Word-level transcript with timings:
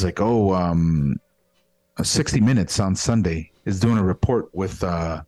was 0.00 0.04
like, 0.04 0.20
"Oh, 0.20 0.54
um, 0.54 1.20
60 2.02 2.40
Minutes 2.40 2.80
on 2.80 2.96
Sunday 2.96 3.50
is 3.66 3.78
doing 3.80 3.98
a 3.98 4.02
report 4.02 4.48
with 4.54 4.82
uh, 4.82 5.22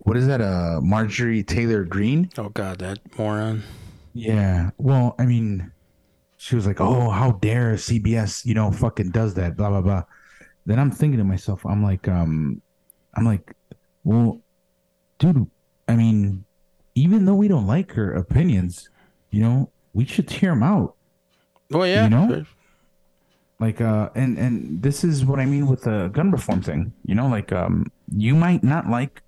what 0.00 0.16
is 0.16 0.26
that? 0.26 0.40
Uh, 0.40 0.80
Marjorie 0.82 1.42
Taylor 1.42 1.84
Greene? 1.84 2.30
Oh 2.38 2.48
God, 2.48 2.78
that 2.78 2.98
moron. 3.18 3.62
Yeah. 4.14 4.70
Well, 4.78 5.14
I 5.18 5.26
mean, 5.26 5.70
she 6.38 6.54
was 6.54 6.66
like, 6.66 6.80
"Oh, 6.80 7.10
how 7.10 7.32
dare 7.32 7.74
CBS, 7.74 8.46
you 8.46 8.54
know, 8.54 8.72
fucking 8.72 9.10
does 9.10 9.34
that?" 9.34 9.56
Blah 9.56 9.68
blah 9.68 9.82
blah. 9.82 10.02
Then 10.64 10.78
I'm 10.78 10.90
thinking 10.90 11.18
to 11.18 11.24
myself, 11.24 11.64
I'm 11.66 11.82
like, 11.82 12.08
um, 12.08 12.60
I'm 13.14 13.24
like, 13.24 13.54
well, 14.04 14.40
dude, 15.18 15.48
I 15.86 15.94
mean, 15.94 16.44
even 16.94 17.24
though 17.24 17.36
we 17.36 17.46
don't 17.46 17.66
like 17.68 17.92
her 17.92 18.14
opinions, 18.14 18.88
you 19.30 19.42
know, 19.42 19.70
we 19.92 20.06
should 20.06 20.28
hear 20.28 20.50
them 20.50 20.64
out. 20.64 20.96
Well, 21.70 21.86
yeah. 21.86 22.04
You 22.04 22.10
know? 22.10 22.46
Like, 23.58 23.80
uh, 23.80 24.10
and 24.14 24.36
and 24.36 24.82
this 24.82 25.02
is 25.02 25.24
what 25.24 25.40
I 25.40 25.46
mean 25.46 25.66
with 25.66 25.82
the 25.82 26.08
gun 26.08 26.30
reform 26.30 26.60
thing. 26.62 26.92
You 27.06 27.14
know, 27.14 27.26
like, 27.26 27.52
um, 27.52 27.90
you 28.14 28.34
might 28.34 28.62
not 28.62 28.88
like, 28.90 29.22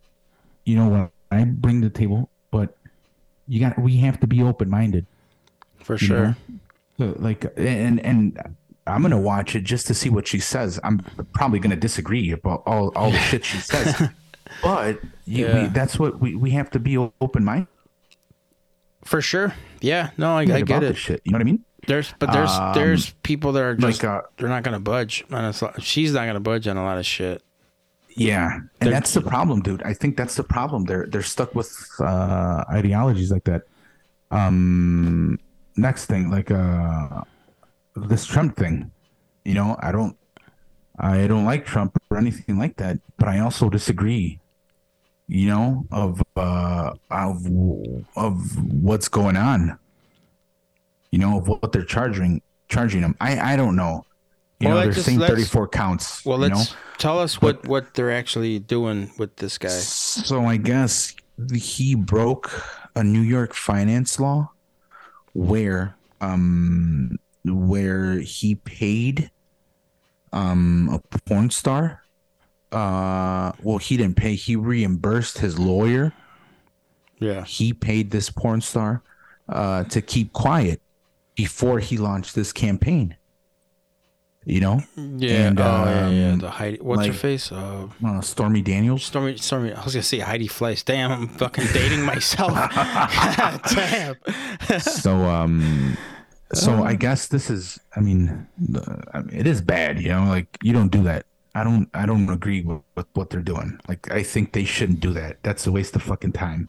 you 0.67 0.77
know, 0.77 0.89
what 0.89 1.11
I 1.31 1.45
bring 1.45 1.81
to 1.81 1.89
the 1.89 1.95
table, 1.99 2.29
but 2.51 2.77
you 3.47 3.59
got 3.61 3.79
we 3.79 3.97
have 3.99 4.21
to 4.21 4.27
be 4.27 4.43
open 4.43 4.69
minded. 4.69 5.07
For 5.83 5.97
sure. 5.97 6.37
So, 6.99 7.15
like, 7.19 7.47
and 7.57 8.01
and 8.05 8.39
I'm 8.87 9.01
gonna 9.01 9.19
watch 9.21 9.55
it 9.57 9.65
just 9.65 9.87
to 9.87 9.95
see 9.95 10.11
what 10.11 10.27
she 10.29 10.41
says. 10.41 10.79
I'm 10.85 10.99
probably 11.33 11.59
gonna 11.59 11.77
disagree 11.77 12.31
about 12.33 12.63
all 12.67 12.89
all 12.97 13.11
the 13.11 13.19
shit 13.19 13.45
she 13.47 13.59
says, 13.59 14.11
but 14.63 15.01
you, 15.25 15.47
Yeah. 15.47 15.63
we, 15.63 15.69
that's 15.69 15.99
what 15.99 16.21
we 16.21 16.35
we 16.35 16.51
have 16.51 16.71
to 16.73 16.79
be 16.79 16.99
open 16.99 17.45
minded 17.45 17.69
For 19.05 19.23
sure. 19.23 19.55
Yeah. 19.81 20.11
No, 20.19 20.33
I, 20.37 20.43
I 20.43 20.61
get 20.61 20.83
it. 20.83 20.97
shit. 20.99 21.23
You 21.25 21.33
know 21.33 21.37
what 21.37 21.43
I 21.43 21.45
mean? 21.45 21.65
There's, 21.89 22.15
but 22.21 22.31
there's, 22.33 22.51
Um, 22.53 22.75
there's 22.75 23.11
people 23.25 23.51
that 23.53 23.63
are 23.63 23.75
just, 23.75 24.03
like, 24.05 24.09
uh, 24.13 24.23
they're 24.37 24.49
not 24.49 24.63
gonna 24.63 24.79
budge. 24.79 25.25
A, 25.31 25.53
she's 25.81 26.13
not 26.13 26.27
gonna 26.27 26.39
budge 26.39 26.69
on 26.69 26.77
a 26.77 26.85
lot 26.85 26.99
of 26.99 27.07
shit. 27.07 27.43
Yeah, 28.15 28.53
and 28.55 28.69
They're- 28.81 28.91
that's 28.93 29.15
the 29.15 29.23
problem, 29.23 29.63
dude. 29.63 29.83
I 29.83 29.95
think 29.95 30.17
that's 30.17 30.35
the 30.37 30.43
problem. 30.45 30.85
They're 30.85 31.07
they're 31.07 31.23
stuck 31.23 31.55
with 31.55 31.71
uh, 32.01 32.65
ideologies 32.71 33.31
like 33.33 33.45
that. 33.45 33.63
Um, 34.31 35.39
next 35.77 36.07
thing, 36.07 36.31
like 36.31 36.51
uh, 36.51 37.23
this 37.97 38.27
Trump 38.27 38.57
thing. 38.57 38.91
You 39.45 39.55
know, 39.55 39.77
I 39.81 39.93
don't, 39.93 40.17
I 40.99 41.27
don't 41.27 41.45
like 41.47 41.65
Trump 41.65 41.97
or 42.11 42.19
anything 42.19 42.59
like 42.59 42.77
that, 42.77 42.99
but 43.19 43.29
I 43.29 43.39
also 43.41 43.71
disagree. 43.71 44.41
You 45.29 45.49
know, 45.49 45.87
of 45.93 46.21
uh, 46.37 46.93
of 47.11 47.47
of 48.17 48.35
what's 48.83 49.09
going 49.09 49.37
on. 49.37 49.79
You 51.11 51.19
know, 51.19 51.39
of 51.39 51.49
what 51.49 51.73
they're 51.73 51.85
charging 51.85 52.43
charging 52.69 53.01
them. 53.01 53.17
I 53.21 53.55
I 53.55 53.57
don't 53.57 53.77
know. 53.77 54.05
You 54.61 54.69
Well, 54.69 54.77
know, 54.77 54.83
they're 54.85 54.93
just- 54.93 55.07
saying 55.07 55.21
thirty 55.21 55.45
four 55.45 55.69
counts. 55.69 56.25
Well, 56.25 56.39
let's 56.39 56.73
know? 56.73 56.77
tell 56.99 57.19
us 57.19 57.41
what, 57.41 57.67
what 57.67 57.95
they're 57.95 58.11
actually 58.13 58.59
doing 58.59 59.11
with 59.19 59.37
this 59.37 59.57
guy. 59.57 59.69
So 59.69 60.45
I 60.47 60.57
guess 60.57 61.15
he 61.55 61.95
broke 61.95 62.51
a 62.97 63.05
New 63.05 63.21
York 63.21 63.55
finance 63.55 64.19
law 64.19 64.51
where 65.33 65.95
um 66.21 67.17
where 67.45 68.19
he 68.19 68.57
paid 68.57 69.31
um 70.33 70.91
a 70.93 71.19
porn 71.21 71.49
star 71.51 72.03
uh 72.73 73.53
well 73.63 73.79
he 73.79 73.97
didn't 73.97 74.17
pay 74.17 74.35
he 74.35 74.57
reimbursed 74.57 75.39
his 75.39 75.59
lawyer 75.59 76.13
Yeah. 77.21 77.45
he 77.45 77.73
paid 77.73 78.11
this 78.11 78.29
porn 78.31 78.61
star 78.61 79.03
uh 79.49 79.85
to 79.85 80.03
keep 80.03 80.33
quiet 80.33 80.83
before 81.39 81.79
he 81.79 81.97
launched 81.97 82.35
this 82.35 82.53
campaign 82.53 83.15
you 84.45 84.61
know 84.61 84.81
Yeah. 84.97 85.49
And, 85.49 85.61
oh, 85.61 85.63
yeah, 85.63 86.09
yeah. 86.11 86.33
um, 86.33 86.39
The 86.41 86.51
Heidi, 86.51 86.79
what's 86.89 87.07
her 87.07 87.13
like- 87.13 87.21
face? 87.21 87.53
Uh, 87.53 87.87
uh, 88.05 88.21
Stormy 88.21 88.63
Daniels 88.63 89.05
Stormy, 89.05 89.37
Stormy. 89.37 89.73
I 89.73 89.85
was 89.85 89.95
gonna 89.95 90.03
say 90.03 90.19
Heidi 90.19 90.49
Fleiss. 90.49 90.85
Damn, 90.85 91.13
I'm 91.13 91.29
fucking 91.29 91.67
dating 91.73 92.03
myself. 92.05 92.53
Damn. 93.75 94.15
so 94.81 95.13
um 95.39 95.97
so 96.55 96.71
i 96.83 96.95
guess 96.95 97.29
this 97.29 97.51
is 97.51 97.79
i 97.97 98.01
mean, 98.01 98.47
the- 98.59 99.03
I 99.15 99.21
mean 99.23 99.37
it 99.37 99.47
is 99.47 99.61
bad 99.61 100.01
you 100.01 100.09
know 100.09 100.25
like 100.37 100.49
you 100.63 100.73
don't 100.73 100.91
do 100.99 101.03
that 101.05 101.27
i 101.55 101.63
don't 101.63 101.89
i 101.95 102.07
don't 102.07 102.29
agree 102.31 102.63
with, 102.63 102.81
with 102.97 103.07
what 103.13 103.29
they're 103.31 103.43
doing 103.55 103.79
like 103.87 104.11
i 104.11 104.23
think 104.23 104.53
they 104.53 104.65
shouldn't 104.65 105.01
do 105.01 105.13
that 105.13 105.33
that's 105.43 105.67
a 105.67 105.73
waste 105.73 105.95
of 105.95 106.03
fucking 106.03 106.33
time 106.33 106.69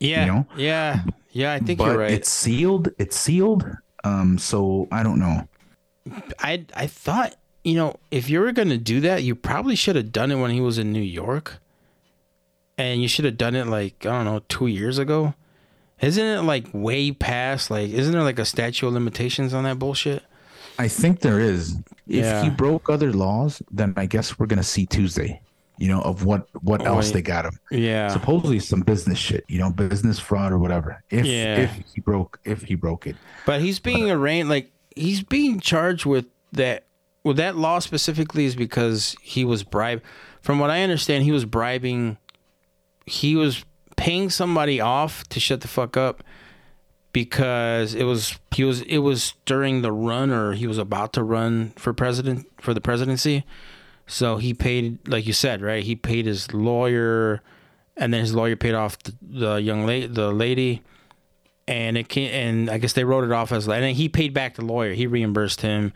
Yeah. 0.00 0.24
know? 0.24 0.46
Yeah. 0.56 1.02
Yeah. 1.38 1.52
I 1.52 1.58
think 1.60 1.78
but 1.78 1.86
you're 1.86 1.98
right. 1.98 2.10
it's 2.10 2.28
sealed 2.30 2.90
it's 2.98 3.16
sealed 3.16 3.64
um 4.04 4.38
so 4.38 4.88
i 4.92 5.02
don't 5.02 5.18
know 5.18 5.46
I 6.38 6.64
I 6.74 6.86
thought 6.86 7.34
you 7.64 7.74
know 7.74 7.96
if 8.10 8.30
you 8.30 8.40
were 8.40 8.52
gonna 8.52 8.78
do 8.78 9.00
that, 9.02 9.22
you 9.22 9.34
probably 9.34 9.76
should 9.76 9.96
have 9.96 10.10
done 10.10 10.30
it 10.32 10.36
when 10.36 10.50
he 10.50 10.60
was 10.60 10.78
in 10.78 10.90
New 10.90 11.02
York, 11.02 11.58
and 12.78 13.02
you 13.02 13.08
should 13.08 13.26
have 13.26 13.36
done 13.36 13.54
it 13.54 13.66
like 13.66 14.06
I 14.06 14.10
don't 14.10 14.24
know 14.24 14.40
two 14.48 14.68
years 14.68 14.98
ago. 14.98 15.34
Isn't 16.00 16.24
it 16.24 16.42
like 16.42 16.64
way 16.72 17.12
past? 17.12 17.70
Like, 17.70 17.90
isn't 17.90 18.12
there 18.12 18.22
like 18.22 18.38
a 18.38 18.44
statute 18.46 18.86
of 18.86 18.94
limitations 18.94 19.52
on 19.52 19.64
that 19.64 19.78
bullshit? 19.78 20.22
i 20.80 20.86
think 20.88 21.20
there 21.20 21.40
is 21.40 21.76
if 22.06 22.24
Yeah. 22.24 22.42
he 22.44 22.50
broke 22.50 22.88
other 22.88 23.12
laws 23.12 23.60
then 23.70 23.92
i 23.96 24.06
guess 24.06 24.38
we're 24.38 24.46
gonna 24.46 24.62
see 24.62 24.86
tuesday 24.86 25.40
you 25.78 25.88
know 25.88 26.00
of 26.02 26.24
what 26.24 26.48
what 26.62 26.84
else 26.84 27.10
they 27.12 27.22
got 27.22 27.44
him 27.44 27.58
Yeah. 27.70 28.08
supposedly 28.08 28.58
some 28.58 28.80
business 28.80 29.18
shit 29.18 29.44
you 29.48 29.58
know 29.58 29.70
business 29.70 30.18
fraud 30.18 30.52
or 30.52 30.58
whatever 30.58 31.02
if 31.10 31.24
Yeah. 31.24 31.56
if 31.60 31.70
he 31.94 32.00
broke 32.00 32.38
if 32.44 32.62
he 32.62 32.74
broke 32.74 33.06
it 33.06 33.16
But 33.46 33.60
he's 33.60 33.78
being 33.78 34.10
uh, 34.10 34.14
arraigned 34.16 34.48
like 34.48 34.70
he's 34.96 35.22
being 35.22 35.60
charged 35.60 36.04
with 36.04 36.26
that. 36.52 36.84
Well, 37.24 37.34
that 37.34 37.56
law 37.56 37.78
specifically 37.78 38.44
is 38.46 38.56
because 38.56 39.14
he 39.20 39.44
was 39.44 39.62
bribed. 39.62 40.02
From 40.40 40.58
what 40.58 40.70
I 40.70 40.82
understand, 40.82 41.24
he 41.24 41.32
was 41.32 41.44
bribing. 41.44 42.16
He 43.06 43.36
was 43.36 43.64
paying 43.96 44.30
somebody 44.30 44.80
off 44.80 45.28
to 45.28 45.38
shut 45.40 45.60
the 45.60 45.68
fuck 45.68 45.96
up 45.96 46.22
because 47.12 47.94
it 47.94 48.04
was 48.04 48.38
he 48.54 48.64
was 48.64 48.82
it 48.82 48.98
was 48.98 49.34
during 49.44 49.82
the 49.82 49.92
run 49.92 50.30
or 50.30 50.52
he 50.52 50.66
was 50.66 50.78
about 50.78 51.12
to 51.14 51.22
run 51.22 51.72
for 51.76 51.92
president 51.92 52.46
for 52.60 52.72
the 52.74 52.80
presidency. 52.80 53.44
So 54.08 54.38
he 54.38 54.52
paid, 54.54 55.06
like 55.06 55.26
you 55.26 55.32
said, 55.32 55.62
right? 55.62 55.84
He 55.84 55.94
paid 55.94 56.26
his 56.26 56.52
lawyer, 56.52 57.40
and 57.96 58.12
then 58.12 58.22
his 58.22 58.34
lawyer 58.34 58.56
paid 58.56 58.74
off 58.74 58.98
the, 58.98 59.14
the 59.22 59.54
young 59.56 59.86
lady, 59.86 60.06
the 60.08 60.32
lady 60.32 60.82
and 61.68 61.98
it 61.98 62.08
can 62.08 62.30
and 62.30 62.70
I 62.70 62.78
guess 62.78 62.94
they 62.94 63.04
wrote 63.04 63.24
it 63.24 63.30
off 63.30 63.52
as 63.52 63.68
and 63.68 63.82
then 63.82 63.94
he 63.94 64.08
paid 64.08 64.32
back 64.32 64.54
the 64.56 64.64
lawyer. 64.64 64.94
He 64.94 65.06
reimbursed 65.06 65.60
him. 65.60 65.92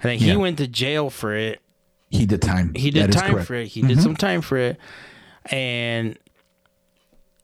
And 0.00 0.10
then 0.10 0.18
he 0.18 0.26
Yeah. 0.28 0.36
went 0.36 0.58
to 0.58 0.66
jail 0.66 1.08
for 1.08 1.34
it. 1.34 1.60
he 2.10 2.26
did 2.26 2.42
time 2.42 2.74
He 2.74 2.90
did 2.90 3.12
That 3.12 3.18
time 3.18 3.42
for 3.44 3.54
it. 3.54 3.68
He 3.68 3.80
did 3.82 3.92
mm-hmm. 3.92 4.00
some 4.00 4.16
time 4.16 4.42
for 4.42 4.58
it. 4.58 4.78
And 5.46 6.18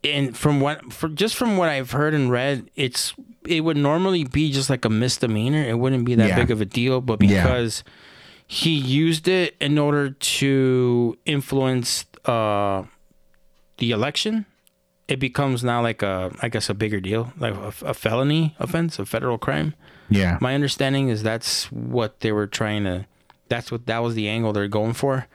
and 0.04 0.36
from 0.36 0.60
what 0.60 0.92
for 0.92 1.08
just 1.08 1.36
from 1.36 1.56
what 1.56 1.68
I've 1.68 1.92
heard 1.92 2.14
and 2.14 2.30
read, 2.30 2.68
it's 2.74 3.14
it 3.46 3.60
would 3.60 3.76
normally 3.76 4.24
be 4.24 4.50
just 4.50 4.68
like 4.68 4.84
a 4.84 4.90
misdemeanor. 4.90 5.62
It 5.62 5.78
wouldn't 5.78 6.04
be 6.04 6.16
that 6.16 6.28
Yeah. 6.28 6.36
big 6.36 6.50
of 6.50 6.60
a 6.60 6.64
deal, 6.64 7.00
but 7.00 7.22
Yeah. 7.22 7.44
He 8.48 8.70
used 8.70 9.28
it 9.28 9.54
in 9.60 9.78
order 9.78 10.10
to 10.10 11.16
influence 11.24 12.06
uh 12.24 12.82
the 13.76 13.92
election, 13.92 14.44
it 15.06 15.20
becomes 15.20 15.62
now 15.62 15.82
like 15.82 16.02
a 16.02 16.32
I 16.42 16.48
guess 16.48 16.68
a 16.68 16.74
bigger 16.74 16.98
deal, 16.98 17.32
like 17.38 17.54
a, 17.54 17.72
a 17.84 17.94
felony 17.94 18.56
offense, 18.58 18.98
a 18.98 19.06
federal 19.06 19.38
crime. 19.38 19.74
Yeah. 20.10 20.38
My 20.40 20.54
understanding 20.54 21.10
is 21.10 21.22
that's 21.22 21.70
what 21.70 22.20
they 22.20 22.32
were 22.32 22.46
trying 22.46 22.84
to. 22.84 23.06
That's 23.48 23.70
what 23.70 23.86
that 23.86 23.98
was 23.98 24.14
the 24.14 24.28
angle 24.28 24.52
they're 24.52 24.66
going 24.66 24.94
for. 24.94 25.26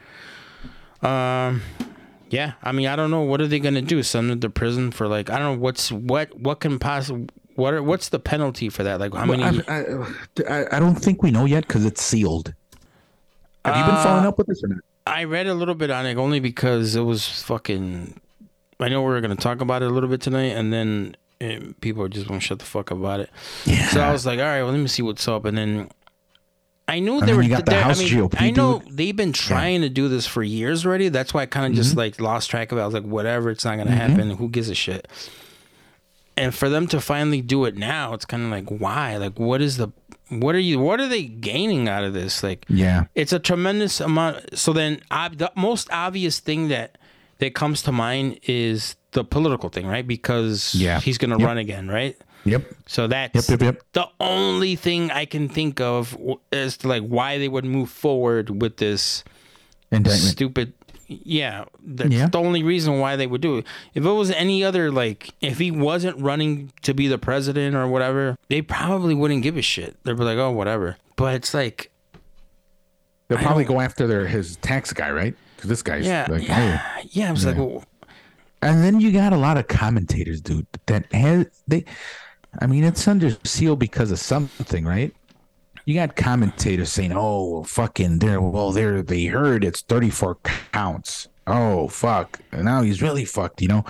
Um, 1.00 1.62
yeah. 2.30 2.54
I 2.62 2.72
mean, 2.72 2.88
I 2.88 2.96
don't 2.96 3.10
know 3.10 3.22
what 3.22 3.40
are 3.40 3.46
they 3.46 3.60
gonna 3.60 3.82
do? 3.82 4.02
Send 4.02 4.28
them 4.28 4.40
to 4.40 4.50
prison 4.50 4.90
for 4.90 5.06
like 5.06 5.30
I 5.30 5.38
don't 5.38 5.54
know 5.54 5.60
what's 5.62 5.92
what 5.92 6.36
what 6.38 6.60
can 6.60 6.80
possibly 6.80 7.28
what 7.54 7.74
are, 7.74 7.82
what's 7.82 8.08
the 8.08 8.18
penalty 8.18 8.68
for 8.68 8.82
that? 8.82 8.98
Like 8.98 9.14
how 9.14 9.26
many? 9.26 9.44
I, 9.44 9.50
I, 9.68 9.84
I, 10.48 10.76
I 10.76 10.80
don't 10.80 10.96
think 10.96 11.22
we 11.22 11.30
know 11.30 11.44
yet 11.44 11.66
because 11.66 11.84
it's 11.84 12.02
sealed. 12.02 12.52
Have 13.64 13.76
you 13.76 13.82
been 13.84 13.94
Uh, 13.94 14.02
following 14.04 14.26
up 14.26 14.38
with 14.38 14.46
this 14.46 14.62
or 14.62 14.68
not? 14.68 14.78
I 15.06 15.24
read 15.24 15.46
a 15.46 15.54
little 15.54 15.74
bit 15.74 15.90
on 15.90 16.06
it 16.06 16.16
only 16.16 16.40
because 16.40 16.96
it 16.96 17.02
was 17.02 17.26
fucking. 17.42 18.20
I 18.80 18.88
know 18.88 19.02
we 19.02 19.08
were 19.08 19.20
gonna 19.20 19.36
talk 19.36 19.60
about 19.60 19.82
it 19.82 19.90
a 19.90 19.94
little 19.94 20.08
bit 20.08 20.20
tonight, 20.20 20.52
and 20.56 20.72
then 20.72 21.16
eh, 21.40 21.60
people 21.80 22.06
just 22.08 22.28
won't 22.28 22.42
shut 22.42 22.58
the 22.58 22.64
fuck 22.64 22.90
up 22.92 22.98
about 22.98 23.20
it. 23.20 23.30
Yeah. 23.64 23.88
So 23.88 24.00
I 24.00 24.12
was 24.12 24.26
like, 24.26 24.38
all 24.38 24.44
right, 24.46 24.62
well, 24.62 24.72
let 24.72 24.78
me 24.80 24.88
see 24.88 25.02
what's 25.02 25.26
up, 25.28 25.44
and 25.44 25.56
then 25.56 25.90
I 26.88 26.98
knew 27.00 27.20
they 27.20 27.32
were. 27.34 27.42
you 27.42 27.48
got 27.48 27.64
the 27.66 27.80
House 27.80 28.00
I 28.00 28.04
mean, 28.04 28.12
GOP 28.28 28.34
I 28.40 28.50
know 28.50 28.80
dude. 28.80 28.96
they've 28.96 29.16
been 29.16 29.32
trying 29.32 29.80
to 29.82 29.88
do 29.88 30.08
this 30.08 30.26
for 30.26 30.42
years 30.42 30.84
already. 30.84 31.08
That's 31.08 31.32
why 31.32 31.42
I 31.42 31.46
kind 31.46 31.66
of 31.66 31.72
Mm-hmm. 31.72 31.82
just 31.82 31.96
like 31.96 32.20
lost 32.20 32.50
track 32.50 32.72
of 32.72 32.78
it. 32.78 32.82
I 32.82 32.84
was 32.86 32.94
like, 32.94 33.04
whatever, 33.04 33.50
it's 33.50 33.64
not 33.64 33.78
gonna 33.78 33.90
happen. 33.92 34.30
Who 34.30 34.48
gives 34.48 34.68
a 34.68 34.74
shit? 34.74 35.08
And 36.36 36.52
for 36.54 36.68
them 36.68 36.88
to 36.88 37.00
finally 37.00 37.40
do 37.40 37.64
it 37.64 37.76
now, 37.76 38.12
it's 38.12 38.24
kind 38.24 38.42
of 38.42 38.50
like, 38.50 38.68
why? 38.68 39.16
Like, 39.18 39.38
what 39.38 39.62
is 39.62 39.76
the? 39.76 39.88
What 40.30 40.54
are 40.54 40.58
you? 40.60 40.78
What 40.78 41.00
are 41.00 41.08
they 41.08 41.24
gaining 41.24 41.88
out 41.88 42.02
of 42.04 42.14
this? 42.14 42.42
Like, 42.42 42.64
yeah. 42.68 43.04
it's 43.14 43.32
a 43.32 43.38
tremendous 43.38 44.00
amount. 44.00 44.56
So 44.58 44.72
then, 44.72 45.00
ob- 45.10 45.36
the 45.38 45.52
most 45.54 45.88
obvious 45.92 46.40
thing 46.40 46.68
that 46.68 46.98
that 47.38 47.54
comes 47.54 47.82
to 47.82 47.92
mind 47.92 48.38
is 48.44 48.96
the 49.12 49.24
political 49.24 49.68
thing, 49.68 49.86
right? 49.86 50.06
Because 50.06 50.74
Yeah. 50.74 51.00
he's 51.00 51.18
going 51.18 51.30
to 51.30 51.38
Yep. 51.38 51.46
run 51.46 51.58
again, 51.58 51.88
right? 51.88 52.16
Yep. 52.44 52.62
So 52.86 53.06
that's 53.06 53.34
Yep. 53.50 53.60
Yep. 53.60 53.62
Yep. 53.74 53.82
the 53.92 54.06
only 54.20 54.76
thing 54.76 55.10
I 55.10 55.24
can 55.24 55.48
think 55.48 55.80
of 55.80 56.16
as 56.52 56.76
to 56.78 56.88
like 56.88 57.02
why 57.02 57.38
they 57.38 57.48
would 57.48 57.64
move 57.64 57.90
forward 57.90 58.60
with 58.62 58.76
this 58.78 59.24
Indictment. 59.90 60.22
stupid. 60.22 60.72
Yeah, 61.06 61.64
that's 61.82 62.10
Yeah. 62.14 62.28
the 62.28 62.38
only 62.38 62.62
reason 62.62 62.98
why 62.98 63.16
they 63.16 63.26
would 63.26 63.40
do 63.40 63.58
it. 63.58 63.66
If 63.94 64.04
it 64.04 64.10
was 64.10 64.30
any 64.30 64.64
other, 64.64 64.90
like, 64.90 65.30
if 65.40 65.58
he 65.58 65.70
wasn't 65.70 66.18
running 66.20 66.72
to 66.82 66.94
be 66.94 67.08
the 67.08 67.18
president 67.18 67.76
or 67.76 67.86
whatever, 67.88 68.36
they 68.48 68.62
probably 68.62 69.14
wouldn't 69.14 69.42
give 69.42 69.56
a 69.56 69.62
shit. 69.62 69.96
They'd 70.04 70.16
be 70.16 70.24
like, 70.24 70.38
oh, 70.38 70.50
whatever. 70.50 70.96
But 71.16 71.34
it's 71.34 71.52
like, 71.54 71.90
They'll 73.28 73.38
probably 73.38 73.64
go 73.64 73.80
after 73.80 74.06
their 74.06 74.26
his 74.26 74.56
tax 74.56 74.92
guy, 74.92 75.10
right? 75.10 75.34
Because 75.56 75.70
this 75.70 75.82
guy's 75.82 76.06
yeah, 76.06 76.26
like, 76.28 76.46
yeah, 76.46 76.82
yeah. 77.10 77.28
I 77.28 77.32
was 77.32 77.46
like, 77.46 77.56
well, 77.56 77.82
And 78.60 78.82
then 78.84 79.00
you 79.00 79.12
got 79.12 79.32
a 79.32 79.36
lot 79.36 79.56
of 79.56 79.66
commentators, 79.66 80.40
dude, 80.40 80.66
that 80.86 81.10
has 81.12 81.46
they. 81.66 81.84
I 82.60 82.66
mean, 82.66 82.84
it's 82.84 83.06
under 83.08 83.36
seal 83.44 83.76
because 83.76 84.10
of 84.10 84.18
something, 84.18 84.84
right? 84.84 85.14
You 85.84 85.94
got 85.94 86.16
commentators 86.16 86.90
saying, 86.90 87.12
"Oh, 87.14 87.62
fucking, 87.64 88.18
there, 88.20 88.40
well, 88.40 88.72
there, 88.72 89.02
they 89.02 89.26
heard 89.26 89.64
it's 89.64 89.82
thirty-four 89.82 90.36
counts. 90.72 91.28
Oh, 91.46 91.88
fuck, 91.88 92.40
now 92.52 92.80
he's 92.82 93.02
really 93.02 93.24
fucked, 93.26 93.60
you 93.60 93.68
know. 93.68 93.84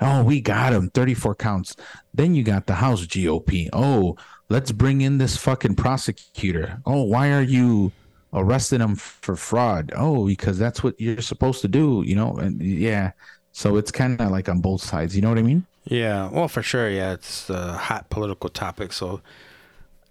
Oh, 0.00 0.22
we 0.22 0.40
got 0.40 0.72
him, 0.72 0.90
thirty-four 0.90 1.34
counts. 1.36 1.74
Then 2.14 2.34
you 2.34 2.42
got 2.44 2.66
the 2.66 2.74
House 2.74 3.04
GOP. 3.06 3.68
Oh, 3.72 4.16
let's 4.48 4.70
bring 4.72 5.00
in 5.00 5.18
this 5.18 5.36
fucking 5.36 5.74
prosecutor. 5.76 6.80
Oh, 6.86 7.02
why 7.02 7.32
are 7.32 7.42
you 7.42 7.92
arresting 8.32 8.80
him 8.80 8.94
for 8.96 9.34
fraud? 9.36 9.92
Oh, 9.96 10.26
because 10.26 10.58
that's 10.58 10.82
what 10.84 11.00
you're 11.00 11.20
supposed 11.22 11.62
to 11.62 11.68
do, 11.68 12.02
you 12.06 12.14
know. 12.14 12.36
And 12.36 12.60
yeah, 12.62 13.12
so 13.52 13.76
it's 13.76 13.90
kind 13.90 14.20
of 14.20 14.30
like 14.30 14.48
on 14.48 14.60
both 14.60 14.82
sides. 14.82 15.16
You 15.16 15.22
know 15.22 15.28
what 15.30 15.38
I 15.38 15.42
mean? 15.42 15.66
yeah, 15.84 16.28
well, 16.30 16.48
for 16.48 16.62
sure, 16.62 16.88
yeah, 16.90 17.12
it's 17.12 17.48
a 17.50 17.72
hot 17.72 18.10
political 18.10 18.50
topic. 18.50 18.92
So 18.92 19.22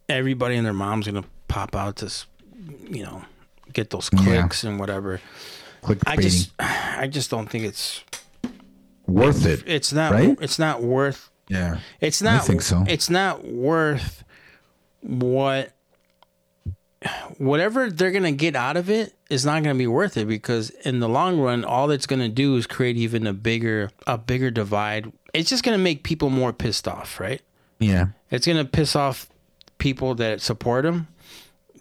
everybody 0.10 0.56
and 0.56 0.66
their 0.66 0.74
mom's 0.74 1.06
gonna 1.08 1.24
pop 1.48 1.76
out 1.76 1.98
to, 1.98 2.12
you 2.90 3.04
know, 3.04 3.24
get 3.74 3.90
those 3.92 4.10
Yeah. 4.14 4.24
clicks 4.24 4.64
and 4.64 4.80
whatever. 4.80 5.22
Clickbaiting. 5.84 6.04
I 6.08 6.16
just, 6.18 6.52
I 6.60 7.08
just 7.08 7.30
don't 7.30 7.50
think 7.50 7.66
it's 7.66 8.04
worth 9.08 9.46
it. 9.46 9.64
it's 9.66 9.92
not 9.94 10.12
Right? 10.12 10.38
it's 10.42 10.60
not 10.60 10.84
worth 10.84 11.30
Yeah. 11.48 11.80
it's 12.00 12.22
not 12.22 12.42
I 12.42 12.46
think 12.46 12.62
so. 12.62 12.84
it's 12.88 13.10
not 13.10 13.44
worth 13.46 14.24
what 15.02 15.72
whatever 17.38 17.90
they're 17.90 18.12
gonna 18.12 18.32
get 18.32 18.56
out 18.56 18.76
of 18.76 18.90
it 18.90 19.16
is 19.30 19.46
not 19.46 19.64
gonna 19.64 19.76
be 19.78 19.88
worth 19.88 20.18
it 20.18 20.28
because 20.28 20.70
in 20.84 21.00
the 21.00 21.08
long 21.08 21.40
run 21.40 21.64
all 21.64 21.90
it's 21.92 22.06
gonna 22.06 22.28
do 22.30 22.56
is 22.58 22.68
create 22.68 22.98
even 22.98 23.26
a 23.26 23.34
bigger 23.34 23.90
a 24.06 24.18
bigger 24.18 24.52
divide 24.52 25.12
it's 25.34 25.50
just 25.50 25.64
gonna 25.64 25.78
make 25.78 26.04
people 26.04 26.30
more 26.30 26.52
pissed 26.52 26.88
off 26.88 27.20
right 27.20 27.42
Yeah. 27.80 28.08
it's 28.30 28.46
gonna 28.46 28.66
piss 28.66 28.96
off 28.96 29.28
people 29.80 30.14
that 30.16 30.42
support 30.42 30.86
him 30.86 31.08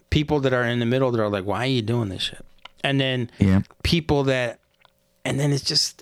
people 0.09 0.39
that 0.39 0.53
are 0.53 0.63
in 0.63 0.79
the 0.79 0.85
middle 0.85 1.11
that 1.11 1.21
are 1.21 1.29
like 1.29 1.45
why 1.45 1.59
are 1.63 1.67
you 1.67 1.81
doing 1.83 2.09
this 2.09 2.23
shit 2.23 2.43
and 2.83 2.99
then 2.99 3.29
Yeah. 3.37 3.61
people 3.83 4.23
that 4.23 4.59
and 5.23 5.39
then 5.39 5.51
it's 5.51 5.63
just 5.63 6.01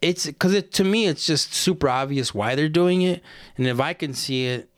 it's 0.00 0.24
because 0.26 0.54
it 0.54 0.72
to 0.74 0.84
me 0.84 1.06
it's 1.06 1.26
just 1.26 1.52
super 1.52 1.88
obvious 1.88 2.32
why 2.34 2.54
they're 2.54 2.68
doing 2.68 3.02
it 3.02 3.22
and 3.58 3.66
if 3.66 3.78
i 3.80 3.92
can 3.92 4.14
see 4.14 4.46
it 4.46 4.68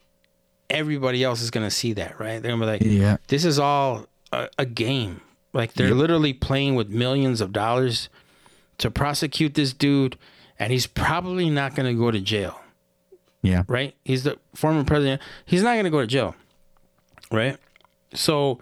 everybody 0.69 1.23
else 1.23 1.41
is 1.41 1.49
gonna 1.51 1.71
see 1.71 1.93
that 1.93 2.19
right 2.19 2.41
they're 2.41 2.51
gonna 2.51 2.65
be 2.65 2.71
like 2.71 2.81
Yeah. 2.81 3.17
this 3.27 3.45
is 3.45 3.57
all 3.59 4.07
a, 4.31 4.49
a 4.57 4.65
game 4.65 5.21
like 5.53 5.73
they're 5.73 5.87
Yep. 5.87 5.97
literally 5.97 6.33
playing 6.33 6.75
with 6.75 6.89
millions 6.89 7.41
of 7.41 7.51
dollars 7.53 8.09
to 8.79 8.91
prosecute 8.91 9.53
this 9.55 9.73
dude 9.73 10.17
and 10.59 10.71
he's 10.71 10.85
probably 10.87 11.49
not 11.49 11.75
gonna 11.75 11.93
go 11.93 12.11
to 12.11 12.19
jail 12.19 12.59
Yeah. 13.41 13.63
right? 13.67 13.95
He's 14.03 14.23
the 14.23 14.37
former 14.53 14.83
president. 14.83 15.21
He's 15.45 15.63
not 15.63 15.73
going 15.73 15.85
to 15.85 15.89
go 15.89 16.01
to 16.01 16.07
jail, 16.07 16.35
right? 17.31 17.57
So 18.13 18.59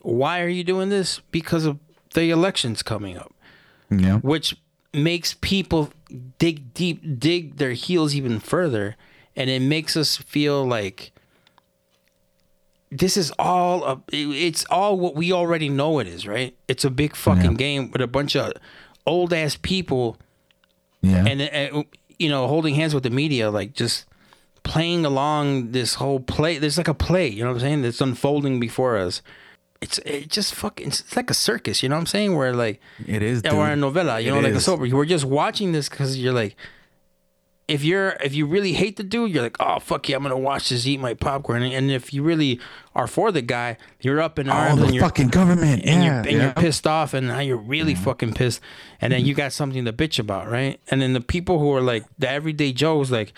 why 0.00 0.40
are 0.42 0.48
you 0.48 0.62
doing 0.64 0.90
this? 0.90 1.20
Because 1.30 1.64
of 1.64 1.78
the 2.12 2.30
elections 2.30 2.82
coming 2.82 3.16
up, 3.16 3.32
Yeah. 3.90 4.18
which 4.18 4.56
makes 4.92 5.34
people 5.40 5.90
dig 6.38 6.74
deep, 6.74 7.18
dig 7.18 7.56
their 7.56 7.72
heels 7.72 8.14
even 8.14 8.40
further, 8.40 8.96
and 9.34 9.48
it 9.50 9.60
makes 9.60 9.96
us 9.96 10.16
feel 10.16 10.64
like 10.66 11.10
this 12.90 13.16
is 13.16 13.32
all 13.38 13.84
a, 13.84 14.02
it's 14.12 14.64
all 14.70 14.98
what 14.98 15.16
we 15.16 15.32
already 15.32 15.68
know 15.68 15.98
it 15.98 16.06
is, 16.06 16.26
right? 16.26 16.54
It's 16.68 16.84
a 16.84 16.90
big 16.90 17.16
fucking 17.16 17.52
Yeah. 17.52 17.56
game 17.56 17.90
with 17.90 18.00
a 18.02 18.06
bunch 18.06 18.36
of 18.36 18.52
old 19.06 19.32
ass 19.32 19.58
people 19.60 20.16
Yeah. 21.02 21.24
and 21.26 21.42
uh, 21.42 21.82
you 22.18 22.28
know 22.28 22.46
holding 22.46 22.74
hands 22.74 22.94
with 22.94 23.02
the 23.02 23.10
media 23.10 23.50
like 23.50 23.72
just 23.74 24.06
playing 24.62 25.04
along 25.04 25.72
this 25.72 25.94
whole 25.94 26.20
play 26.20 26.58
there's 26.58 26.78
like 26.78 26.88
a 26.88 26.94
play 26.94 27.28
you 27.28 27.42
know 27.42 27.50
what 27.50 27.56
i'm 27.56 27.60
saying 27.60 27.82
that's 27.82 28.00
unfolding 28.00 28.58
before 28.58 28.96
us 28.96 29.20
it's 29.82 29.98
it 29.98 30.28
just 30.28 30.54
fucking 30.54 30.86
it's, 30.88 31.14
like 31.16 31.28
a 31.30 31.34
circus 31.34 31.82
you 31.82 31.88
know 31.88 31.96
what 31.96 32.00
i'm 32.00 32.06
saying 32.06 32.34
where 32.34 32.54
like 32.54 32.80
it 33.06 33.22
is. 33.22 33.42
yeah, 33.44 33.54
or 33.54 33.68
a 33.68 33.76
novella 33.76 34.18
you 34.20 34.30
It 34.30 34.34
know 34.34 34.40
like 34.40 34.54
a 34.54 34.56
is. 34.56 34.64
soap 34.64 34.80
we're 34.80 35.04
just 35.04 35.26
watching 35.26 35.72
this 35.72 35.88
because 35.88 36.16
you're 36.16 36.32
like 36.32 36.56
if 37.66 37.82
you're 37.82 38.10
if 38.22 38.34
you 38.34 38.46
really 38.46 38.72
hate 38.72 38.96
the 38.96 39.02
dude 39.02 39.30
you're 39.30 39.42
like 39.42 39.56
oh 39.60 39.78
fuck 39.78 40.08
yeah 40.08 40.16
i'm 40.16 40.22
gonna 40.22 40.36
watch 40.36 40.68
this 40.68 40.86
eat 40.86 41.00
my 41.00 41.14
popcorn 41.14 41.62
and 41.62 41.90
if 41.90 42.12
you 42.12 42.22
really 42.22 42.60
are 42.94 43.06
for 43.06 43.32
the 43.32 43.40
guy 43.40 43.76
you're 44.00 44.20
up 44.20 44.38
in 44.38 44.48
Oh, 44.48 44.52
arms 44.52 44.80
the 44.80 44.86
and 44.86 44.94
you're 44.94 45.02
fucking 45.02 45.28
government. 45.28 45.84
and 45.84 46.02
yeah. 46.02 46.04
you're 46.04 46.14
and 46.14 46.30
yeah. 46.30 46.42
you're 46.42 46.52
pissed 46.52 46.86
off, 46.86 47.14
and 47.14 47.28
now 47.28 47.40
you're 47.40 47.56
really 47.56 47.94
fucking 47.94 48.34
pissed, 48.34 48.60
and 49.00 49.12
then 49.12 49.24
you 49.24 49.32
mm-hmm. 49.32 49.38
got 49.38 49.52
something 49.52 49.84
to 49.84 49.92
bitch 49.92 50.18
about, 50.18 50.50
right? 50.50 50.78
And 50.90 51.00
then 51.02 51.12
the 51.12 51.20
people 51.20 51.58
who 51.58 51.72
are 51.74 51.80
like 51.80 52.04
the 52.18 52.28
everyday 52.28 52.72
Joes, 52.72 53.10
like 53.10 53.32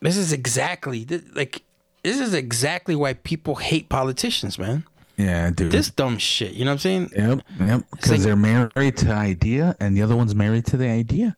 this 0.00 0.16
is 0.16 0.32
exactly 0.32 1.04
th- 1.04 1.24
like 1.34 1.62
this 2.02 2.20
is 2.20 2.32
exactly 2.34 2.94
why 2.94 3.14
people 3.14 3.56
hate 3.56 3.88
politicians, 3.88 4.58
man. 4.58 4.84
Yeah, 5.16 5.50
dude. 5.50 5.70
This 5.70 5.90
dumb 5.90 6.18
shit, 6.18 6.54
you 6.54 6.64
know 6.64 6.72
what 6.72 6.86
I'm 6.86 7.08
saying? 7.08 7.10
Yep. 7.16 7.40
Yep. 7.60 7.82
Because 7.90 8.10
like- 8.10 8.20
they're 8.20 8.36
married 8.36 8.96
to 8.98 9.12
idea, 9.12 9.76
and 9.80 9.96
the 9.96 10.02
other 10.02 10.16
one's 10.16 10.34
married 10.34 10.66
to 10.66 10.76
the 10.76 10.88
idea. 10.88 11.36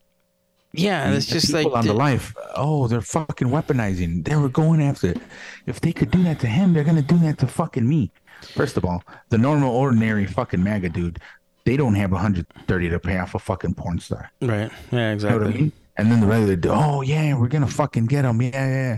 Yeah, 0.73 1.11
it's 1.13 1.27
just 1.27 1.53
like 1.53 1.67
on 1.73 1.87
the 1.87 1.95
life. 1.95 2.35
Oh, 2.55 2.87
they're 2.87 3.01
fucking 3.01 3.49
weaponizing. 3.49 4.25
They 4.25 4.37
were 4.37 4.49
going 4.51 4.83
after 4.83 5.09
it. 5.09 5.19
If 5.67 5.81
they 5.81 5.93
could 5.93 6.11
do 6.11 6.23
that 6.25 6.39
to 6.41 6.47
him, 6.47 6.73
they're 6.75 6.85
gonna 6.85 7.03
do 7.03 7.19
that 7.19 7.39
to 7.39 7.47
fucking 7.47 7.89
me. 7.89 8.11
First 8.55 8.77
of 8.77 8.85
all, 8.85 9.03
the 9.31 9.39
normal, 9.39 9.75
ordinary 9.75 10.27
fucking 10.27 10.63
MAGA 10.63 10.91
dude, 10.91 11.19
they 11.65 11.77
don't 11.77 11.95
have 11.95 12.13
130 12.13 12.89
to 12.91 12.99
pay 13.01 13.17
off 13.19 13.35
a 13.35 13.39
fucking 13.39 13.75
porn 13.75 13.99
star. 13.99 14.31
right? 14.43 14.49
Yeah, 14.51 14.69
You 14.91 14.99
know 14.99 15.13
exactly. 15.13 15.39
what 15.47 15.55
I 15.55 15.59
mean? 15.59 15.73
And 15.97 16.13
then 16.13 16.21
the 16.21 16.27
regular 16.27 16.57
dude, 16.57 16.73
oh 16.75 17.01
yeah, 17.01 17.35
we're 17.39 17.49
gonna 17.49 17.67
fucking 17.67 18.07
get 18.07 18.25
him. 18.27 18.43
Yeah, 18.43 18.51
yeah. 18.69 18.97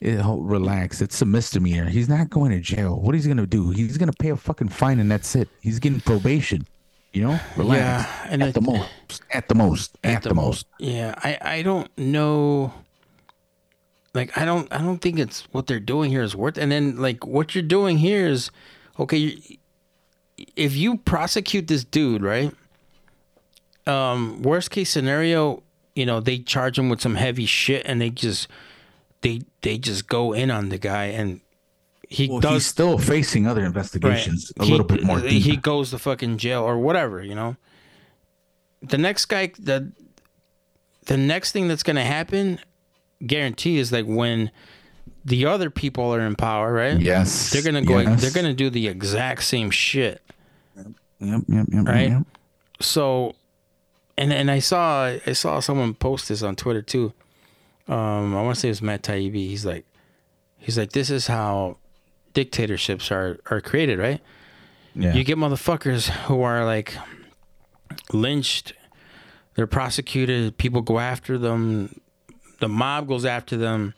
It, 0.00 0.18
oh, 0.24 0.40
relax. 0.40 1.00
It's 1.00 1.20
a 1.22 1.26
misdemeanor. 1.26 1.88
He's 1.88 2.08
not 2.08 2.28
going 2.28 2.50
to 2.50 2.58
jail. 2.58 2.98
What 2.98 3.14
he's 3.14 3.26
gonna 3.26 3.46
do? 3.46 3.70
He's 3.70 3.98
gonna 3.98 4.12
pay 4.18 4.30
a 4.30 4.36
fucking 4.36 4.68
fine, 4.70 4.98
and 4.98 5.08
that's 5.10 5.36
it. 5.36 5.48
He's 5.60 5.78
getting 5.78 6.00
probation. 6.00 6.66
You 7.12 7.24
know, 7.24 7.40
relax. 7.56 7.78
Yeah, 7.78 8.26
and 8.30 8.42
at 8.42 8.54
the 8.54 8.60
most, 8.62 8.88
at 9.32 9.48
the 9.48 9.54
most, 9.54 9.98
at, 10.02 10.22
the, 10.22 10.32
most. 10.34 10.66
Yeah, 10.78 11.14
I 11.18 11.38
I 11.58 11.62
don't 11.62 11.90
know. 11.98 12.72
Like 14.14 14.36
I 14.38 14.44
don't 14.46 14.66
I 14.72 14.78
don't 14.78 14.98
think 14.98 15.18
it's 15.18 15.42
what 15.52 15.66
they're 15.66 15.80
doing 15.80 16.10
here 16.10 16.22
is 16.22 16.34
worth. 16.34 16.56
And 16.56 16.72
then 16.72 16.96
like 16.96 17.26
what 17.26 17.54
you're 17.54 17.62
doing 17.62 17.98
here 17.98 18.26
is 18.26 18.50
okay. 18.98 19.18
you- 19.18 19.58
If 20.56 20.74
you 20.74 20.96
prosecute 20.98 21.68
this 21.68 21.84
dude, 21.84 22.22
right? 22.22 22.52
Um, 23.86 24.42
worst 24.42 24.70
case 24.70 24.90
scenario, 24.90 25.62
you 25.94 26.06
know 26.06 26.20
they 26.20 26.38
charge 26.38 26.78
him 26.78 26.88
with 26.88 27.00
some 27.00 27.16
heavy 27.16 27.46
shit, 27.46 27.84
and 27.86 28.00
they 28.00 28.10
just 28.10 28.48
they 29.20 29.42
they 29.60 29.76
just 29.78 30.06
go 30.08 30.32
in 30.32 30.50
on 30.50 30.68
the 30.70 30.78
guy, 30.78 31.06
and 31.06 31.40
he 32.12 32.28
Well, 32.28 32.40
does 32.40 32.52
he's 32.52 32.66
still 32.66 32.98
facing 32.98 33.46
other 33.46 33.62
Right. 33.62 33.66
investigations 33.68 34.52
a 34.58 34.64
He- 34.64 34.70
little 34.70 34.86
bit 34.86 35.02
more 35.02 35.18
He 35.20 35.56
goes 35.56 35.90
to 35.90 35.98
fucking 35.98 36.36
jail 36.38 36.62
or 36.62 36.78
whatever, 36.78 37.22
you 37.22 37.34
know. 37.34 37.56
The 38.82 38.98
next 38.98 39.26
guy, 39.26 39.52
the 39.58 39.92
the 41.06 41.16
next 41.16 41.52
thing 41.52 41.68
that's 41.68 41.82
gonna 41.82 42.04
happen, 42.04 42.58
guarantee 43.26 43.78
is 43.78 43.90
like 43.92 44.04
when 44.06 44.50
the 45.24 45.46
other 45.46 45.70
people 45.70 46.12
are 46.14 46.20
in 46.20 46.34
power, 46.36 46.72
right? 46.72 47.00
Yes, 47.00 47.50
They're 47.50 47.62
gonna 47.62 47.82
go. 47.84 47.98
yes. 47.98 48.20
They're 48.20 48.30
gonna 48.30 48.54
do 48.54 48.68
the 48.70 48.88
exact 48.88 49.44
same 49.44 49.70
shit, 49.70 50.20
Yep, 50.76 51.42
yep, 51.48 51.66
yep, 51.72 51.86
right? 51.86 52.08
yep. 52.10 52.22
So, 52.80 53.34
and 54.18 54.32
and 54.32 54.50
I 54.50 54.58
saw 54.58 55.16
I 55.26 55.32
saw 55.32 55.60
someone 55.60 55.94
post 55.94 56.28
this 56.28 56.42
on 56.42 56.56
Twitter 56.56 56.82
too. 56.82 57.12
Um, 57.88 58.34
I 58.36 58.42
want 58.42 58.54
to 58.56 58.60
say 58.60 58.68
it 58.68 58.72
was 58.72 58.82
Matt 58.82 59.02
Taibbi. 59.02 59.34
He's 59.48 59.64
like, 59.64 59.84
he's 60.58 60.76
like, 60.78 60.92
this 60.92 61.10
is 61.10 61.26
how 61.26 61.78
dictatorships 62.34 63.10
are 63.10 63.38
are 63.50 63.60
created, 63.60 63.98
right? 63.98 64.20
Yeah. 64.94 65.14
You 65.14 65.24
get 65.24 65.38
motherfuckers 65.38 66.08
who 66.26 66.42
are 66.42 66.64
like 66.64 66.94
lynched, 68.12 68.74
they're 69.54 69.66
prosecuted, 69.66 70.58
people 70.58 70.82
go 70.82 70.98
after 70.98 71.38
them, 71.38 72.00
the 72.60 72.68
mob 72.68 73.08
goes 73.08 73.24
after 73.24 73.56
them, 73.56 73.94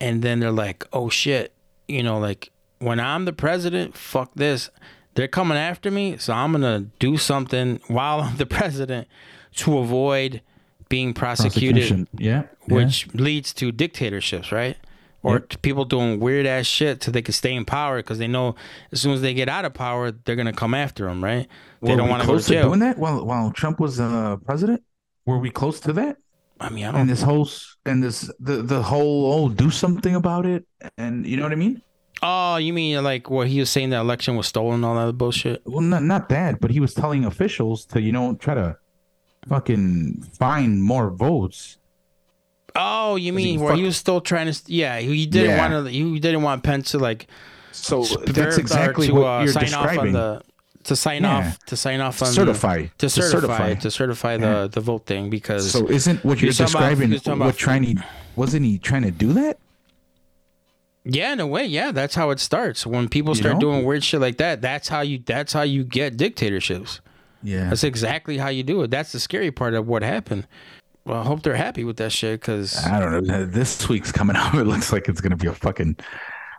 and 0.00 0.22
then 0.22 0.40
they're 0.40 0.50
like, 0.50 0.86
oh 0.92 1.08
shit, 1.08 1.52
you 1.88 2.02
know, 2.02 2.18
like 2.18 2.50
when 2.78 2.98
I'm 3.00 3.24
the 3.24 3.32
president, 3.32 3.96
fuck 3.96 4.32
this. 4.34 4.70
They're 5.14 5.28
coming 5.28 5.58
after 5.58 5.90
me, 5.90 6.16
so 6.16 6.32
I'm 6.32 6.52
gonna 6.52 6.86
do 6.98 7.18
something 7.18 7.80
while 7.88 8.22
I'm 8.22 8.36
the 8.38 8.46
president 8.60 9.08
to 9.56 9.78
avoid 9.78 10.40
being 10.88 11.12
prosecuted 11.14 12.08
Yeah. 12.18 12.44
yeah. 12.66 12.74
which 12.74 13.08
leads 13.14 13.52
to 13.54 13.72
dictatorships, 13.72 14.50
right? 14.52 14.76
Or 15.22 15.34
Yep. 15.34 15.62
people 15.62 15.84
doing 15.84 16.18
weird 16.20 16.46
ass 16.46 16.66
shit 16.66 17.02
so 17.02 17.10
they 17.10 17.22
can 17.22 17.32
stay 17.32 17.54
in 17.54 17.64
power 17.64 17.98
because 17.98 18.18
they 18.18 18.26
know 18.28 18.54
as 18.90 19.00
soon 19.00 19.12
as 19.12 19.20
they 19.22 19.34
get 19.34 19.48
out 19.48 19.64
of 19.64 19.72
power, 19.74 20.10
they're 20.10 20.36
gonna 20.36 20.52
come 20.52 20.74
after 20.74 21.06
them, 21.06 21.22
right? 21.22 21.46
They 21.82 21.90
Were 21.92 21.96
don't 21.96 22.08
want 22.08 22.22
to 22.22 22.26
go 22.26 22.32
close 22.34 22.46
to 22.46 22.52
jail. 22.54 22.68
doing 22.68 22.80
that 22.80 22.98
while 22.98 23.24
while 23.24 23.50
Trump 23.52 23.80
was 23.80 24.00
uh, 24.00 24.36
president. 24.44 24.82
Were 25.26 25.38
we 25.38 25.50
close 25.50 25.78
to 25.80 25.92
that? 25.94 26.16
I 26.60 26.68
mean, 26.70 26.84
I 26.84 26.88
And 26.88 26.96
don't. 26.98 27.06
this 27.08 27.22
whole 27.22 27.48
and 27.86 28.02
this 28.02 28.30
the 28.40 28.62
the 28.62 28.82
whole 28.82 29.32
oh 29.32 29.48
do 29.48 29.70
something 29.70 30.14
about 30.14 30.46
it 30.46 30.64
and 30.98 31.26
you 31.26 31.36
know 31.36 31.42
what 31.44 31.52
I 31.52 31.56
mean? 31.56 31.82
Oh, 32.24 32.56
you 32.56 32.72
mean 32.72 33.02
like 33.02 33.28
what 33.30 33.48
he 33.48 33.58
was 33.58 33.68
saying 33.70 33.90
the 33.90 33.96
election 33.98 34.36
was 34.36 34.46
stolen, 34.46 34.84
all 34.84 34.94
that 34.94 35.12
bullshit? 35.14 35.60
Well, 35.66 35.80
not 35.80 36.04
not 36.04 36.28
that, 36.28 36.60
but 36.60 36.70
he 36.70 36.78
was 36.80 36.94
telling 36.94 37.24
officials 37.24 37.84
to 37.86 38.00
you 38.00 38.12
know 38.12 38.34
try 38.36 38.54
to 38.54 38.76
fucking 39.48 40.22
find 40.38 40.82
more 40.82 41.10
votes. 41.10 41.78
Oh, 42.74 43.16
you 43.16 43.32
mean 43.32 43.60
where 43.60 43.70
fuck- 43.70 43.78
he 43.78 43.84
was 43.84 43.96
still 43.96 44.20
trying 44.20 44.50
to? 44.52 44.60
Yeah, 44.66 44.98
he 44.98 45.26
didn't 45.26 45.50
Yeah. 45.50 45.68
want 45.70 45.86
to. 45.86 45.90
He 45.92 46.18
didn't 46.18 46.42
want 46.42 46.62
Pence 46.62 46.92
to 46.92 46.98
like. 46.98 47.26
So 47.72 48.04
sp- 48.04 48.24
that's 48.26 48.58
exactly 48.58 49.08
to, 49.08 49.14
what 49.14 49.24
uh, 49.26 49.42
you're 49.44 49.52
sign 49.52 49.64
off 49.74 49.74
on 49.74 49.86
describing. 49.88 50.12
the 50.12 50.42
to 50.84 50.96
sign 50.96 51.22
Yeah. 51.22 51.36
off 51.38 51.58
to 51.66 51.76
sign 51.76 52.00
off 52.00 52.20
on 52.22 52.28
certify 52.32 52.86
to 52.98 53.08
certify 53.08 53.74
to 53.74 53.90
certify 53.90 54.36
the 54.36 54.46
Yeah. 54.46 54.66
the 54.70 54.80
vote 54.80 55.06
thing 55.06 55.30
because 55.30 55.70
So 55.70 55.86
isn't 55.88 56.24
what 56.24 56.38
You're 56.40 56.46
you're 56.46 56.52
talking 56.54 56.74
about- 56.74 56.88
describing 56.88 57.10
you're 57.10 57.18
talking 57.20 57.38
what 57.38 57.46
about- 57.46 57.56
trying 57.58 57.96
to 57.96 58.04
wasn't 58.36 58.64
he 58.66 58.78
trying 58.78 59.02
to 59.02 59.10
do 59.10 59.32
that? 59.34 59.58
yeah 61.04 61.32
in 61.32 61.40
a 61.40 61.46
way 61.46 61.64
yeah 61.64 61.90
that's 61.92 62.14
how 62.14 62.30
it 62.30 62.38
starts 62.40 62.86
when 62.86 63.08
people 63.08 63.32
You 63.34 63.42
start 63.42 63.54
know? 63.54 63.60
doing 63.60 63.84
weird 63.84 64.04
shit 64.04 64.20
like 64.20 64.36
that 64.38 64.60
that's 64.60 64.88
how 64.88 65.00
you 65.00 65.20
that's 65.24 65.52
how 65.52 65.62
you 65.62 65.82
get 65.84 66.16
dictatorships 66.16 67.00
Yeah. 67.42 67.68
that's 67.70 67.82
exactly 67.84 68.38
how 68.38 68.48
you 68.48 68.62
do 68.62 68.82
it 68.82 68.90
that's 68.90 69.10
the 69.12 69.18
scary 69.20 69.50
part 69.50 69.74
of 69.74 69.86
what 69.88 70.02
happened 70.02 70.46
well 71.04 71.20
I 71.20 71.24
hope 71.24 71.42
they're 71.42 71.54
happy 71.56 71.84
with 71.84 71.96
that 71.98 72.12
shit 72.12 72.40
because 72.40 72.76
I 72.86 73.00
don't 73.00 73.24
know. 73.26 73.44
This 73.44 73.88
week's 73.88 74.12
coming 74.12 74.36
out. 74.38 74.54
It 74.54 74.64
looks 74.64 74.92
like 74.92 75.08
it's 75.08 75.20
gonna 75.20 75.36
be 75.36 75.48
a 75.48 75.54
fucking 75.54 75.96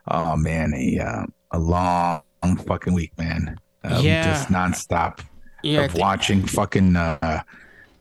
oh 0.10 0.36
man, 0.36 0.74
a 0.74 1.00
uh, 1.00 1.26
a 1.52 1.60
long 1.60 2.22
fucking 2.68 2.94
week, 2.94 3.12
man. 3.18 3.58
Um, 3.84 4.04
Yeah. 4.04 4.24
just 4.24 4.50
nonstop 4.50 5.20
yeah 5.62 5.82
of 5.82 5.92
thi- 5.92 6.00
watching 6.00 6.46
fucking 6.46 6.96
uh, 6.96 7.42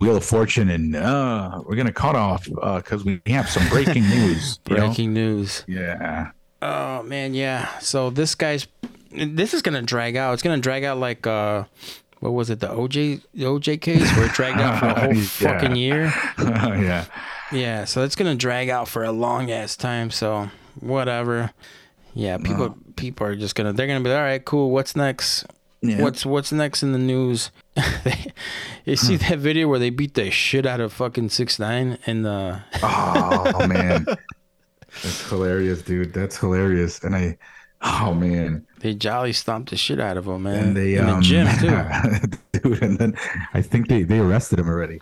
Wheel 0.00 0.16
of 0.16 0.24
Fortune, 0.24 0.68
and 0.70 0.96
uh, 0.96 1.60
we're 1.64 1.76
gonna 1.76 1.92
cut 1.92 2.16
off 2.16 2.44
because 2.76 3.04
we 3.04 3.20
have 3.26 3.48
some 3.48 3.68
breaking 3.68 4.02
news. 4.08 4.58
you 4.68 4.76
know? 4.76 4.86
breaking 4.86 5.12
news 5.12 5.64
Yeah. 5.68 6.30
Oh 6.60 7.02
man, 7.02 7.34
yeah. 7.34 7.78
So 7.80 8.10
this 8.10 8.34
guy's 8.34 8.66
this 9.12 9.52
is 9.54 9.62
gonna 9.62 9.82
drag 9.82 10.16
out. 10.16 10.32
It's 10.34 10.42
gonna 10.42 10.58
drag 10.58 10.84
out 10.84 10.98
like 10.98 11.26
uh 11.26 11.64
what 12.22 12.34
was 12.34 12.50
it, 12.50 12.60
the 12.60 12.68
OJ 12.68 13.20
the 13.34 13.44
OJ 13.46 13.80
case 13.80 14.16
where 14.16 14.26
it 14.26 14.32
dragged 14.32 14.60
out 14.60 14.78
for 14.78 14.86
a 14.86 15.00
whole 15.00 15.14
Yeah. 15.14 15.24
fucking 15.24 15.74
year? 15.74 16.14
yeah. 16.38 17.04
Yeah, 17.50 17.84
so 17.84 18.04
it's 18.04 18.14
gonna 18.14 18.36
drag 18.36 18.68
out 18.68 18.86
for 18.86 19.02
a 19.02 19.10
long 19.10 19.50
ass 19.50 19.76
time, 19.76 20.12
so 20.12 20.48
whatever. 20.78 21.50
Yeah, 22.14 22.36
uh-huh. 22.36 22.44
people 22.44 22.76
people 22.94 23.26
are 23.26 23.34
just 23.34 23.56
gonna 23.56 23.72
they're 23.72 23.88
gonna 23.88 24.04
be 24.04 24.12
all 24.12 24.20
right, 24.20 24.42
cool, 24.44 24.70
what's 24.70 24.94
next? 24.94 25.44
Yeah. 25.80 26.00
What's 26.00 26.24
what's 26.24 26.52
next 26.52 26.84
in 26.84 26.92
the 26.92 26.98
news? 26.98 27.50
you 28.84 28.94
see 28.94 29.16
hmm. 29.16 29.28
that 29.28 29.40
video 29.40 29.66
where 29.66 29.80
they 29.80 29.90
beat 29.90 30.14
the 30.14 30.30
shit 30.30 30.64
out 30.64 30.80
of 30.80 30.92
fucking 30.92 31.30
six 31.30 31.58
nine 31.58 31.98
and 32.06 32.24
the 32.24 32.62
Oh 32.84 33.66
man, 33.66 34.06
that's 35.02 35.28
hilarious, 35.28 35.82
dude. 35.82 36.12
That's 36.12 36.36
hilarious. 36.36 37.02
And 37.02 37.16
I, 37.16 37.36
oh 37.82 38.14
man, 38.14 38.66
they 38.80 38.94
jolly 38.94 39.32
stomped 39.32 39.70
the 39.70 39.76
shit 39.76 40.00
out 40.00 40.16
of 40.16 40.26
him, 40.26 40.44
man. 40.44 40.64
and 40.68 40.76
they 40.76 40.94
in 40.96 41.06
the 41.06 41.12
um, 41.14 41.22
gym 41.22 41.46
too. 41.58 42.28
dude. 42.62 42.82
And 42.82 42.98
then 42.98 43.14
I 43.54 43.62
think 43.62 43.88
they 43.88 44.02
they 44.02 44.18
arrested 44.18 44.58
him 44.58 44.68
already. 44.68 45.00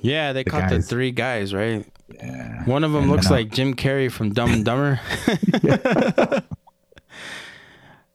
Yeah, 0.00 0.32
they 0.32 0.44
caught 0.44 0.70
the 0.70 0.82
three 0.82 1.10
guys, 1.10 1.52
right? 1.54 1.84
Yeah. 2.14 2.64
One 2.64 2.84
of 2.84 2.92
them 2.92 3.04
And 3.04 3.10
looks 3.12 3.28
uh, 3.28 3.34
like 3.34 3.50
Jim 3.50 3.74
Carrey 3.74 4.10
from 4.12 4.32
Dumb 4.32 4.52
and 4.52 4.64
Dumber. 4.64 5.00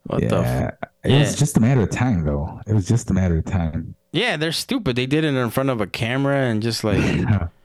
what 0.04 0.22
the? 0.30 0.38
F- 0.38 0.74
Yeah. 1.04 1.16
It 1.16 1.20
was 1.20 1.36
just 1.36 1.58
a 1.58 1.60
matter 1.60 1.82
of 1.82 1.90
time, 1.90 2.24
though. 2.26 2.62
It 2.68 2.74
was 2.74 2.88
just 2.88 3.10
a 3.10 3.14
matter 3.14 3.38
of 3.40 3.46
time. 3.46 3.96
yeah, 4.12 4.38
they're 4.38 4.52
stupid. 4.52 4.96
They 4.96 5.08
did 5.08 5.24
it 5.24 5.34
in 5.34 5.50
front 5.50 5.70
of 5.72 5.82
a 5.82 5.88
camera 5.88 6.38
and 6.38 6.62
just 6.62 6.84
like 6.84 6.98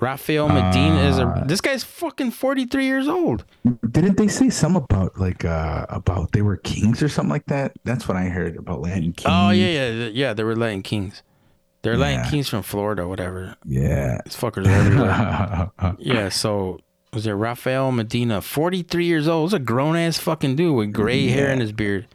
Rafael 0.00 0.48
Medina 0.48 1.02
is 1.08 1.18
a. 1.18 1.26
Uh, 1.26 1.44
This 1.44 1.60
guy's 1.60 1.84
fucking 1.84 2.30
forty 2.32 2.64
three 2.66 2.86
years 2.86 3.06
old. 3.08 3.44
Didn't 3.90 4.16
they 4.16 4.28
say 4.28 4.50
some 4.50 4.76
about 4.76 5.18
like 5.18 5.44
uh 5.44 5.86
about 5.88 6.32
they 6.32 6.42
were 6.42 6.56
kings 6.56 7.02
or 7.02 7.08
something 7.08 7.30
like 7.30 7.46
that? 7.46 7.72
That's 7.84 8.08
what 8.08 8.16
I 8.16 8.24
heard 8.24 8.56
about 8.56 8.80
Latin 8.80 9.12
kings. 9.12 9.26
Oh 9.28 9.50
yeah, 9.50 9.90
yeah, 9.90 10.08
yeah. 10.12 10.32
They 10.34 10.44
were 10.44 10.56
Latin 10.56 10.82
Kings. 10.82 11.22
They're 11.82 11.96
Latin 11.96 12.30
Kings 12.30 12.48
from 12.48 12.62
Florida, 12.62 13.08
whatever. 13.08 13.56
yeah. 13.64 14.20
These 14.24 14.36
fuckers 14.36 14.66
are 14.66 14.70
everywhere. 14.70 15.96
yeah. 15.98 16.28
So 16.28 16.78
was 17.14 17.26
it 17.26 17.32
Rafael 17.32 17.90
Medina, 17.90 18.40
forty 18.42 18.82
three 18.82 19.06
years 19.06 19.26
old? 19.28 19.50
He's 19.50 19.54
a 19.54 19.58
grown 19.58 19.96
ass 19.96 20.18
fucking 20.18 20.56
dude 20.56 20.76
with 20.76 20.92
gray 20.92 21.28
hair 21.28 21.46
Yeah. 21.48 21.52
in 21.54 21.60
his 21.60 21.72
beard. 21.72 22.06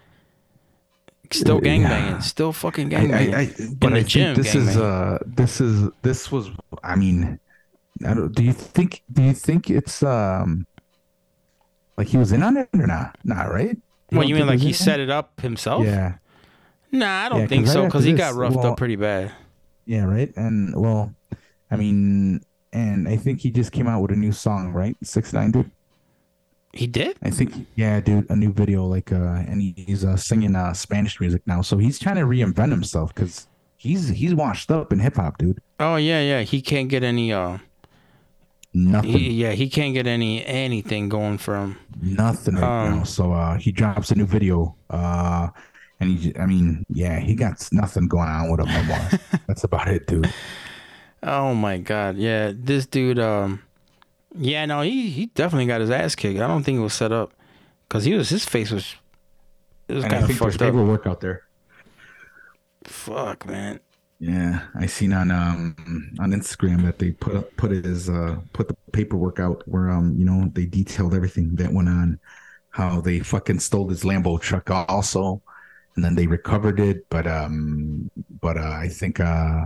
Still 1.32 1.60
Yeah. 1.64 1.78
gangbanging. 1.78 2.24
Still 2.24 2.54
fucking 2.54 2.94
I, 2.94 3.00
gangbanging. 3.06 3.34
I, 3.36 3.42
I, 3.42 3.74
but 3.80 3.90
the 3.94 4.00
I 4.00 4.04
gym, 4.04 4.36
think 4.36 4.46
this 4.46 4.56
is 4.56 4.78
uh 4.78 5.18
this 5.26 5.60
is 5.60 5.90
this 6.04 6.32
was 6.32 6.50
I 6.84 6.96
mean 6.96 7.40
I 8.06 8.14
don't 8.14 8.34
do 8.34 8.44
you 8.44 8.54
think 8.54 9.04
do 9.12 9.22
you 9.24 9.34
think 9.34 9.70
it's 9.70 10.02
um 10.04 10.66
like 11.98 12.08
he 12.08 12.18
was 12.18 12.32
in 12.32 12.44
on 12.44 12.58
it 12.58 12.70
or 12.74 12.88
not? 12.88 13.18
Not 13.24 13.52
right? 13.52 13.78
What 14.10 14.28
you 14.28 14.36
mean, 14.36 14.48
like 14.48 14.60
he 14.60 14.74
set 14.74 15.00
it 15.00 15.10
up 15.10 15.40
himself? 15.42 15.86
Yeah. 15.86 16.16
Nah, 16.92 17.26
I 17.26 17.30
don't 17.30 17.42
Yeah, 17.42 17.48
think 17.48 17.68
so 17.68 17.86
because 17.86 18.04
he 18.04 18.14
got 18.14 18.36
roughed 18.36 18.56
well- 18.58 18.68
up 18.68 18.78
pretty 18.78 18.96
bad. 18.96 19.32
Yeah, 19.86 20.06
right. 20.06 20.32
And 20.36 20.76
well, 20.76 21.14
I 21.70 21.76
mean, 21.76 22.42
and 22.74 23.08
I 23.08 23.18
think 23.18 23.42
he 23.42 23.52
just 23.52 23.72
came 23.72 23.88
out 23.88 24.02
with 24.02 24.12
a 24.12 24.16
new 24.16 24.32
song, 24.32 24.72
right? 24.74 24.98
Six 25.04 25.32
nine, 25.34 25.52
dude. 25.52 25.70
He 26.74 26.88
did? 26.88 27.18
I 27.24 27.30
think, 27.30 27.54
yeah, 27.76 28.02
dude, 28.02 28.30
a 28.30 28.36
new 28.36 28.52
video, 28.52 28.86
like, 28.86 29.12
uh, 29.14 29.16
and 29.48 29.62
he, 29.62 29.74
he's 29.78 30.04
uh, 30.04 30.18
singing 30.18 30.56
uh 30.56 30.74
Spanish 30.74 31.20
music 31.22 31.42
now, 31.46 31.62
so 31.62 31.78
he's 31.78 32.00
trying 32.00 32.16
to 32.18 32.24
reinvent 32.24 32.72
himself 32.72 33.14
because 33.14 33.48
he's 33.78 34.10
he's 34.10 34.34
washed 34.36 34.72
up 34.72 34.92
in 34.92 35.00
hip 35.00 35.16
hop, 35.16 35.38
dude. 35.38 35.62
Oh 35.80 35.96
yeah, 35.98 36.22
yeah. 36.22 36.42
He 36.42 36.62
can't 36.62 36.90
get 36.90 37.04
any. 37.04 37.32
Uh, 37.32 37.60
Nothing, 38.78 39.12
he, 39.12 39.30
yeah, 39.32 39.52
he 39.52 39.70
can't 39.70 39.94
get 39.94 40.06
any 40.06 40.46
anything 40.46 41.08
going 41.08 41.38
for 41.38 41.56
him. 41.56 41.78
nothing 42.02 42.56
right 42.56 42.88
Um, 42.88 42.98
now. 42.98 43.04
So 43.06 43.32
uh, 43.32 43.56
he 43.58 43.72
drops 43.72 44.12
a 44.12 44.16
new 44.16 44.26
video, 44.26 44.76
uh, 44.90 45.48
and 46.02 46.18
he, 46.18 46.38
I 46.38 46.46
mean, 46.46 46.86
yeah, 46.90 47.20
he 47.22 47.36
got 47.36 47.68
nothing 47.72 48.10
going 48.10 48.28
on 48.28 48.52
with 48.52 48.60
him 48.60 48.68
no 48.74 48.84
more. 48.84 49.10
That's 49.48 49.64
about 49.64 49.88
it, 49.88 50.06
dude. 50.08 50.30
Oh 51.24 51.54
my 51.54 51.78
god, 51.78 52.18
yeah. 52.18 52.52
This 52.54 52.86
dude. 52.86 53.18
Um, 53.18 53.62
yeah, 54.38 54.66
no, 54.66 54.82
he 54.82 55.10
he 55.10 55.28
definitely 55.28 55.68
got 55.68 55.80
his 55.80 55.90
ass 55.90 56.14
kicked. 56.14 56.42
I 56.42 56.48
don't 56.48 56.64
think 56.64 56.78
it 56.78 56.82
was 56.82 56.94
set 56.94 57.14
up 57.14 57.32
because 57.88 58.04
he 58.04 58.14
was 58.14 58.28
his 58.28 58.44
face 58.44 58.72
was. 58.72 58.96
It 59.88 59.94
was 59.94 60.04
kind 60.04 60.24
of 60.24 60.32
fucked 60.36 60.56
up. 60.56 60.60
paperwork 60.60 61.08
out 61.08 61.22
there. 61.22 61.44
Fuck, 62.84 63.46
man. 63.46 63.80
Yeah, 64.20 64.62
I 64.80 64.86
seen 64.86 65.12
on 65.14 65.30
um 65.30 65.76
on 66.20 66.32
Instagram 66.32 66.84
that 66.86 67.00
they 67.00 67.12
put 67.12 67.36
up 67.36 67.56
put 67.58 67.72
it 67.72 67.86
as 67.86 68.10
uh 68.10 68.38
put 68.54 68.68
the 68.68 68.76
paperwork 68.92 69.40
out 69.40 69.64
where 69.68 69.90
um 69.90 70.16
you 70.18 70.26
know 70.26 70.50
they 70.54 70.66
detailed 70.66 71.14
everything 71.14 71.56
that 71.56 71.72
went 71.72 71.90
on, 71.90 72.20
how 72.70 73.02
they 73.02 73.20
fucking 73.20 73.60
stole 73.60 73.90
his 73.90 74.04
Lambo 74.04 74.40
truck 74.40 74.72
also, 74.72 75.42
and 75.96 76.04
then 76.04 76.16
they 76.16 76.28
recovered 76.28 76.80
it, 76.80 77.10
but 77.10 77.28
um 77.28 78.10
but 78.42 78.58
uh, 78.58 78.78
I 78.82 78.88
think 78.88 79.20
uh 79.20 79.66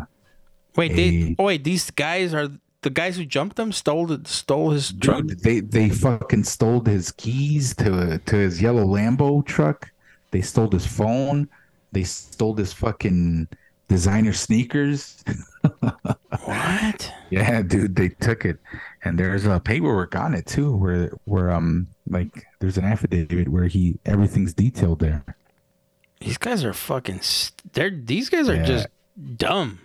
Wait, 0.75 0.95
they. 0.95 1.35
Oh 1.37 1.45
wait, 1.45 1.63
these 1.63 1.91
guys 1.91 2.33
are 2.33 2.47
the 2.81 2.89
guys 2.89 3.17
who 3.17 3.25
jumped 3.25 3.57
them 3.57 3.71
Stole 3.71 4.11
it. 4.11 4.27
Stole 4.27 4.71
his 4.71 4.93
truck. 4.93 5.25
dude, 5.25 5.41
they 5.41 5.59
they 5.59 5.89
fucking 5.89 6.43
stole 6.45 6.83
his 6.83 7.11
keys 7.11 7.75
to 7.75 8.19
to 8.25 8.35
his 8.35 8.61
yellow 8.61 8.85
Lambo 8.85 9.45
truck. 9.45 9.91
They 10.31 10.41
stole 10.41 10.71
his 10.71 10.85
phone. 10.85 11.49
They 11.91 12.03
stole 12.03 12.55
his 12.55 12.71
fucking 12.71 13.47
designer 13.89 14.31
sneakers. 14.33 15.21
What? 16.45 17.13
Yeah, 17.31 17.61
dude, 17.61 17.95
they 17.95 18.09
took 18.09 18.43
it, 18.43 18.57
and 19.03 19.19
there's 19.19 19.45
a 19.45 19.59
paperwork 19.59 20.15
on 20.15 20.33
it 20.33 20.47
too, 20.47 20.75
where 20.75 21.11
where 21.25 21.51
um 21.51 21.85
like 22.09 22.47
there's 22.59 22.75
an 22.75 22.85
affidavit 22.85 23.49
where 23.49 23.65
he 23.67 23.99
everything's 24.03 24.55
detailed 24.55 24.97
there. 24.99 25.23
These 26.21 26.39
guys 26.39 26.63
are 26.63 26.73
fucking. 26.73 27.21
St- 27.21 27.73
they're 27.73 27.91
these 27.91 28.29
guys 28.29 28.49
are 28.49 28.55
Yeah. 28.55 28.65
just 28.65 28.87
dumb. 29.37 29.77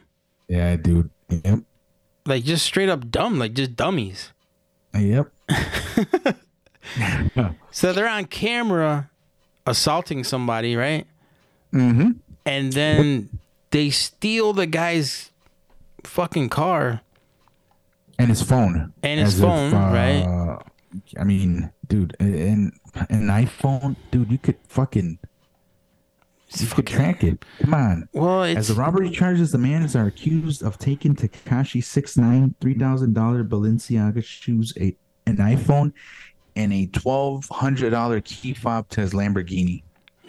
Yeah, 0.49 0.76
dude. 0.76 1.11
Yep. 1.28 1.58
Like 2.25 2.44
just 2.44 2.64
straight 2.64 2.88
up 2.88 3.11
dumb. 3.11 3.38
Like 3.38 3.52
just 3.52 3.76
dummies. 3.76 4.32
Yep. 4.94 5.30
So 7.70 7.92
they're 7.92 8.08
on 8.08 8.25
camera 8.26 9.11
assaulting 9.66 10.25
somebody, 10.25 10.76
right? 10.76 11.06
mm-hmm. 11.73 12.12
And 12.46 12.73
then 12.73 13.28
they 13.75 13.90
steal 13.90 14.52
the 14.52 14.66
guy's 14.66 15.33
fucking 16.04 16.49
car. 16.49 17.00
And 18.21 18.28
his 18.28 18.40
phone. 18.40 18.93
And 19.02 19.19
his 19.19 19.35
As 19.35 19.40
phone, 19.40 19.73
right? 19.73 20.23
uh, 20.23 20.59
I 21.19 21.25
mean, 21.25 21.73
dude, 21.88 22.14
and 22.21 22.73
an 23.11 23.26
iPhone, 23.26 23.97
dude, 24.12 24.31
you 24.31 24.38
could 24.38 24.59
fucking 24.69 25.19
you 26.57 26.66
could 26.69 26.87
track 26.87 27.25
it. 27.25 27.45
Come 27.62 27.75
on. 27.75 28.09
Well, 28.12 28.45
As 28.45 28.69
the 28.69 28.75
robbery 28.75 29.11
charges, 29.11 29.50
the 29.50 29.59
man 29.59 29.88
are 29.97 30.07
accused 30.07 30.62
of 30.62 30.78
taking 30.78 31.16
Tekashi 31.16 31.83
six 31.83 32.16
nine 32.16 32.54
three 32.61 32.75
thousand 32.75 33.14
dollar 33.14 33.43
Balenciaga 33.43 34.23
shoes, 34.23 34.73
a 34.78 34.97
an 35.26 35.38
iPhone, 35.38 35.93
and 36.54 36.73
a 36.73 36.87
twelve 36.87 37.49
hundred 37.50 37.90
dollar 37.90 38.21
key 38.21 38.54
fob 38.54 38.88
to 38.90 39.00
his 39.00 39.12
Lamborghini. 39.12 39.83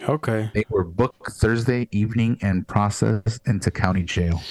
Okay. 0.08 0.50
They 0.54 0.64
were 0.68 0.84
booked 0.84 1.32
Thursday 1.32 1.88
evening 1.90 2.38
and 2.42 2.66
processed 2.66 3.40
into 3.46 3.70
county 3.70 4.02
jail. 4.02 4.42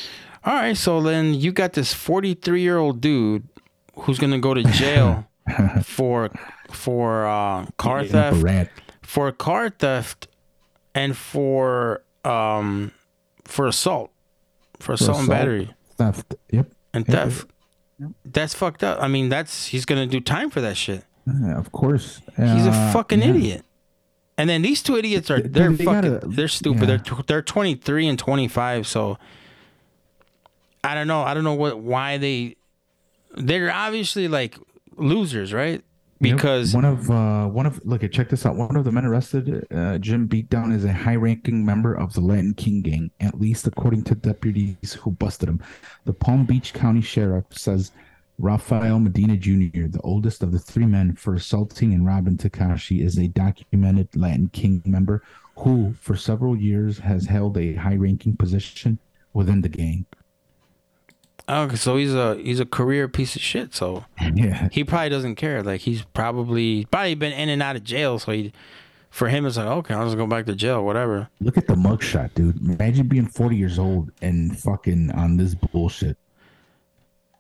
All 0.44 0.54
right. 0.54 0.76
So 0.78 1.02
then 1.02 1.34
you 1.34 1.52
got 1.52 1.74
this 1.74 1.94
43 1.94 2.62
year 2.62 2.78
old 2.78 3.02
dude 3.02 3.48
who's 3.96 4.20
gonna 4.20 4.40
go 4.40 4.54
to 4.54 4.64
jail 4.64 5.26
for 5.84 6.30
for 6.72 7.26
uh, 7.26 7.66
car 7.78 8.02
Getting 8.04 8.16
up 8.18 8.34
a 8.34 8.40
theft, 8.42 8.72
for 9.02 9.32
car 9.32 9.70
theft, 9.70 10.28
and 10.94 11.16
for 11.16 12.02
um 12.26 12.92
for 13.46 13.68
assault, 13.68 14.12
for 14.80 14.94
assault, 14.94 15.20
and 15.20 15.28
battery 15.30 15.74
theft. 15.98 16.36
Yep. 16.52 16.72
and 16.94 17.08
Yep. 17.08 17.16
theft. 17.18 17.48
That's 18.26 18.54
fucked 18.54 18.84
up. 18.84 19.02
I 19.02 19.08
mean, 19.08 19.30
that's 19.30 19.68
he's 19.68 19.86
gonna 19.86 20.08
do 20.08 20.20
time 20.20 20.50
for 20.50 20.60
that 20.62 20.76
shit. 20.76 21.06
Yeah, 21.26 21.58
of 21.58 21.72
course. 21.72 22.22
He's 22.36 22.66
a 22.68 22.72
Uh, 22.72 22.92
fucking 22.92 23.22
yeah. 23.22 23.30
idiot. 23.30 23.66
And 24.38 24.50
then 24.50 24.62
these 24.62 24.84
two 24.84 24.98
idiots 24.98 25.32
are 25.32 25.40
They- 25.40 25.48
they're 25.48 25.72
they 25.72 25.86
fucking 25.86 26.12
gotta- 26.14 26.28
they're 26.28 26.48
stupid. 26.48 26.82
yeah. 26.82 26.86
They're 26.88 26.98
tw- 27.00 27.28
they're 27.28 27.42
23 27.42 28.08
and 28.08 28.20
25, 28.20 28.86
so 28.88 29.18
I 30.84 30.94
don't 30.94 31.08
know. 31.08 31.22
I 31.24 31.34
don't 31.34 31.44
know 31.44 31.54
what 31.54 31.80
why 31.80 32.18
they 32.18 32.56
they're 33.38 33.72
obviously 33.72 34.28
like 34.28 34.58
losers, 34.98 35.52
right? 35.54 35.84
Because 36.22 36.74
one 36.74 36.86
of 36.86 37.10
uh 37.12 37.48
one 37.48 37.66
of 37.66 37.82
look 37.86 38.04
at 38.04 38.12
check 38.12 38.30
this 38.30 38.46
out. 38.46 38.56
One 38.56 38.76
of 38.76 38.84
the 38.86 38.92
men 38.92 39.06
arrested, 39.06 39.68
uh, 39.72 39.98
gym 39.98 40.28
Beatdown, 40.28 40.74
is 40.74 40.86
a 40.86 40.94
high-ranking 40.94 41.66
member 41.66 41.94
of 41.94 42.14
the 42.14 42.22
Latin 42.22 42.54
King 42.54 42.82
gang, 42.82 43.12
at 43.20 43.40
least 43.40 43.68
according 43.68 44.04
to 44.06 44.16
deputies 44.16 44.94
who 45.02 45.12
busted 45.12 45.50
him. 45.50 45.62
The 46.06 46.14
Palm 46.14 46.46
Beach 46.46 46.74
County 46.74 47.02
Sheriff 47.02 47.46
says 47.52 47.92
Rafael 48.38 49.00
Medina 49.00 49.38
Jr., 49.38 49.88
the 49.88 50.02
oldest 50.04 50.44
of 50.44 50.52
the 50.52 50.60
three 50.60 50.86
men 50.86 51.16
for 51.16 51.36
assaulting 51.36 51.94
and 51.94 52.06
robbing 52.06 52.38
Tekashi, 52.38 53.02
is 53.04 53.18
a 53.18 53.28
documented 53.28 54.10
Latin 54.16 54.50
King 54.50 54.82
member 54.86 55.24
who, 55.58 55.94
for 56.02 56.16
several 56.18 56.58
years, 56.58 57.00
has 57.00 57.26
held 57.28 57.58
a 57.58 57.76
high-ranking 57.76 58.36
position 58.36 59.00
within 59.34 59.62
the 59.62 59.70
gang. 59.70 60.06
oh, 61.48 61.74
so 61.76 61.96
he's 61.96 62.14
a 62.14 62.36
he's 62.36 62.60
a 62.60 62.66
career 62.66 63.08
piece 63.08 63.36
of 63.36 63.42
shit. 63.42 63.74
So 63.74 64.04
Yeah, 64.34 64.68
he 64.72 64.84
probably 64.84 65.10
doesn't 65.10 65.36
care. 65.36 65.64
Like 65.64 65.82
he's 65.82 66.04
probably 66.14 66.86
probably 66.86 67.16
been 67.16 67.34
in 67.34 67.50
and 67.50 67.62
out 67.62 67.76
of 67.76 67.84
jail. 67.84 68.20
So 68.20 68.32
he 68.34 68.52
for 69.10 69.30
him 69.30 69.46
it's 69.46 69.56
like 69.56 69.68
okay, 69.68 69.94
I'll 69.94 70.06
just 70.06 70.18
go 70.18 70.28
back 70.28 70.46
to 70.48 70.56
jail, 70.56 70.84
whatever. 70.84 71.30
look 71.40 71.58
at 71.58 71.68
the 71.68 71.76
mugshot, 71.76 72.34
dude. 72.34 72.58
Imagine 72.60 73.08
being 73.08 73.28
40 73.28 73.56
years 73.56 73.80
old 73.80 74.12
and 74.22 74.60
fucking 74.60 75.12
on 75.12 75.38
this 75.38 75.56
bullshit. 75.56 76.18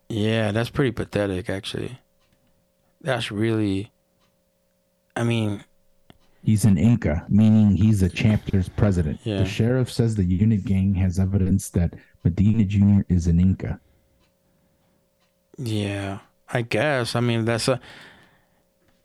Yeah, 0.09 0.51
that's 0.51 0.69
pretty 0.69 0.91
pathetic, 0.91 1.49
actually. 1.49 1.99
That's 3.01 3.31
really. 3.31 3.91
I 5.15 5.23
mean, 5.23 5.63
He's 6.43 6.63
an 6.63 6.77
Inca, 6.77 7.25
meaning 7.27 7.75
he's 7.75 8.03
a 8.03 8.09
chapter's 8.09 8.69
president. 8.69 9.19
Yeah. 9.23 9.39
The 9.39 9.45
sheriff 9.45 9.91
says 9.91 10.13
the 10.13 10.23
unit 10.23 10.63
gang 10.63 10.93
has 10.93 11.17
evidence 11.17 11.69
that 11.71 11.95
Medina 12.23 12.63
Jr. 12.63 13.01
is 13.09 13.25
an 13.25 13.39
Inca. 13.39 13.79
yeah, 15.57 16.19
I 16.49 16.61
guess. 16.61 17.15
I 17.15 17.19
mean, 17.19 17.45
that's 17.45 17.67
a. 17.67 17.79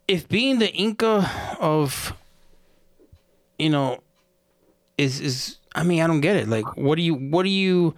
If 0.06 0.28
being 0.28 0.58
the 0.58 0.70
Inca 0.70 1.56
of, 1.58 2.12
you 3.58 3.70
know, 3.70 4.00
is 4.98 5.20
is 5.20 5.56
I 5.74 5.82
mean 5.82 6.02
I 6.02 6.06
don't 6.06 6.20
get 6.20 6.36
it. 6.36 6.46
Like, 6.46 6.76
what 6.76 6.96
do 6.96 7.02
you 7.02 7.14
what 7.14 7.44
do 7.44 7.48
you? 7.48 7.94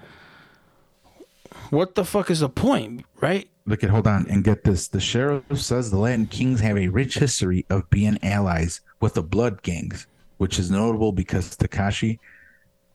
What 1.71 1.95
the 1.95 2.05
fuck 2.05 2.31
is 2.31 2.41
the 2.41 2.49
point, 2.49 3.05
right? 3.21 3.49
Look 3.65 3.85
at, 3.85 3.91
hold 3.91 4.07
on, 4.07 4.27
and 4.29 4.43
get 4.43 4.65
this. 4.65 4.88
The 4.88 5.01
sheriff 5.01 5.45
says 5.55 5.91
the 5.91 5.99
Latin 5.99 6.27
Kings 6.27 6.61
have 6.61 6.77
a 6.77 6.88
rich 6.88 7.19
history 7.19 7.65
of 7.71 7.88
being 7.91 8.19
allies 8.23 8.81
with 9.01 9.15
the 9.15 9.23
Blood 9.23 9.62
Gangs, 9.62 10.07
which 10.38 10.59
is 10.59 10.71
notable 10.71 11.12
because 11.12 11.57
Tekashi 11.57 12.19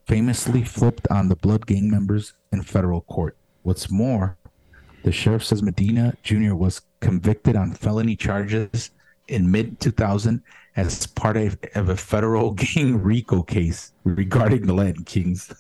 famously 0.06 0.64
flipped 0.64 1.08
on 1.10 1.30
the 1.30 1.36
Blood 1.36 1.66
Gang 1.66 1.90
members 1.90 2.34
in 2.52 2.64
federal 2.64 3.02
court. 3.02 3.38
What's 3.64 3.90
more, 3.90 4.38
the 5.04 5.12
sheriff 5.12 5.46
says 5.46 5.64
Medina 5.64 6.16
Jr. 6.24 6.54
was 6.54 6.82
convicted 7.00 7.56
on 7.56 7.74
felony 7.74 8.16
charges 8.16 8.92
in 9.28 9.50
mid 9.52 9.80
2000 9.80 10.42
as 10.76 11.08
part 11.08 11.38
of, 11.38 11.58
of 11.76 11.90
a 11.90 11.98
federal 11.98 12.52
gang 12.64 13.02
RICO 13.02 13.44
case 13.44 13.94
regarding 14.04 14.68
the 14.68 14.74
Latin 14.74 15.04
Kings. 15.04 15.54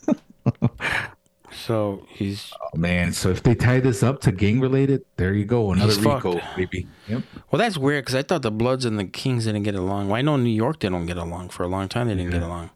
So 1.51 2.05
he's 2.09 2.51
Oh, 2.61 2.77
man, 2.77 3.13
so 3.13 3.29
if 3.29 3.41
they 3.43 3.55
tie 3.55 3.79
this 3.79 4.03
up 4.03 4.19
to 4.21 4.31
gang 4.31 4.59
related, 4.59 5.05
there 5.15 5.33
you 5.33 5.45
go, 5.45 5.71
another 5.71 5.93
RICO, 5.93 6.33
fucked. 6.39 6.57
baby. 6.57 6.87
Yep. 7.07 7.23
well. 7.51 7.57
That's 7.59 7.77
weird 7.77 8.03
because 8.03 8.15
I 8.15 8.21
thought 8.23 8.41
the 8.41 8.51
Bloods 8.51 8.83
and 8.85 8.99
the 8.99 9.05
Kings 9.05 9.45
didn't 9.45 9.63
get 9.63 9.73
along. 9.75 10.07
Well, 10.07 10.17
I 10.17 10.21
know 10.21 10.35
in 10.35 10.43
New 10.43 10.49
York 10.49 10.79
they 10.81 10.89
don't 10.89 11.05
get 11.05 11.17
along 11.17 11.49
for 11.49 11.63
a 11.63 11.67
long 11.67 11.87
time. 11.87 12.07
They 12.09 12.15
didn't 12.15 12.31
get 12.31 12.43
along. 12.43 12.71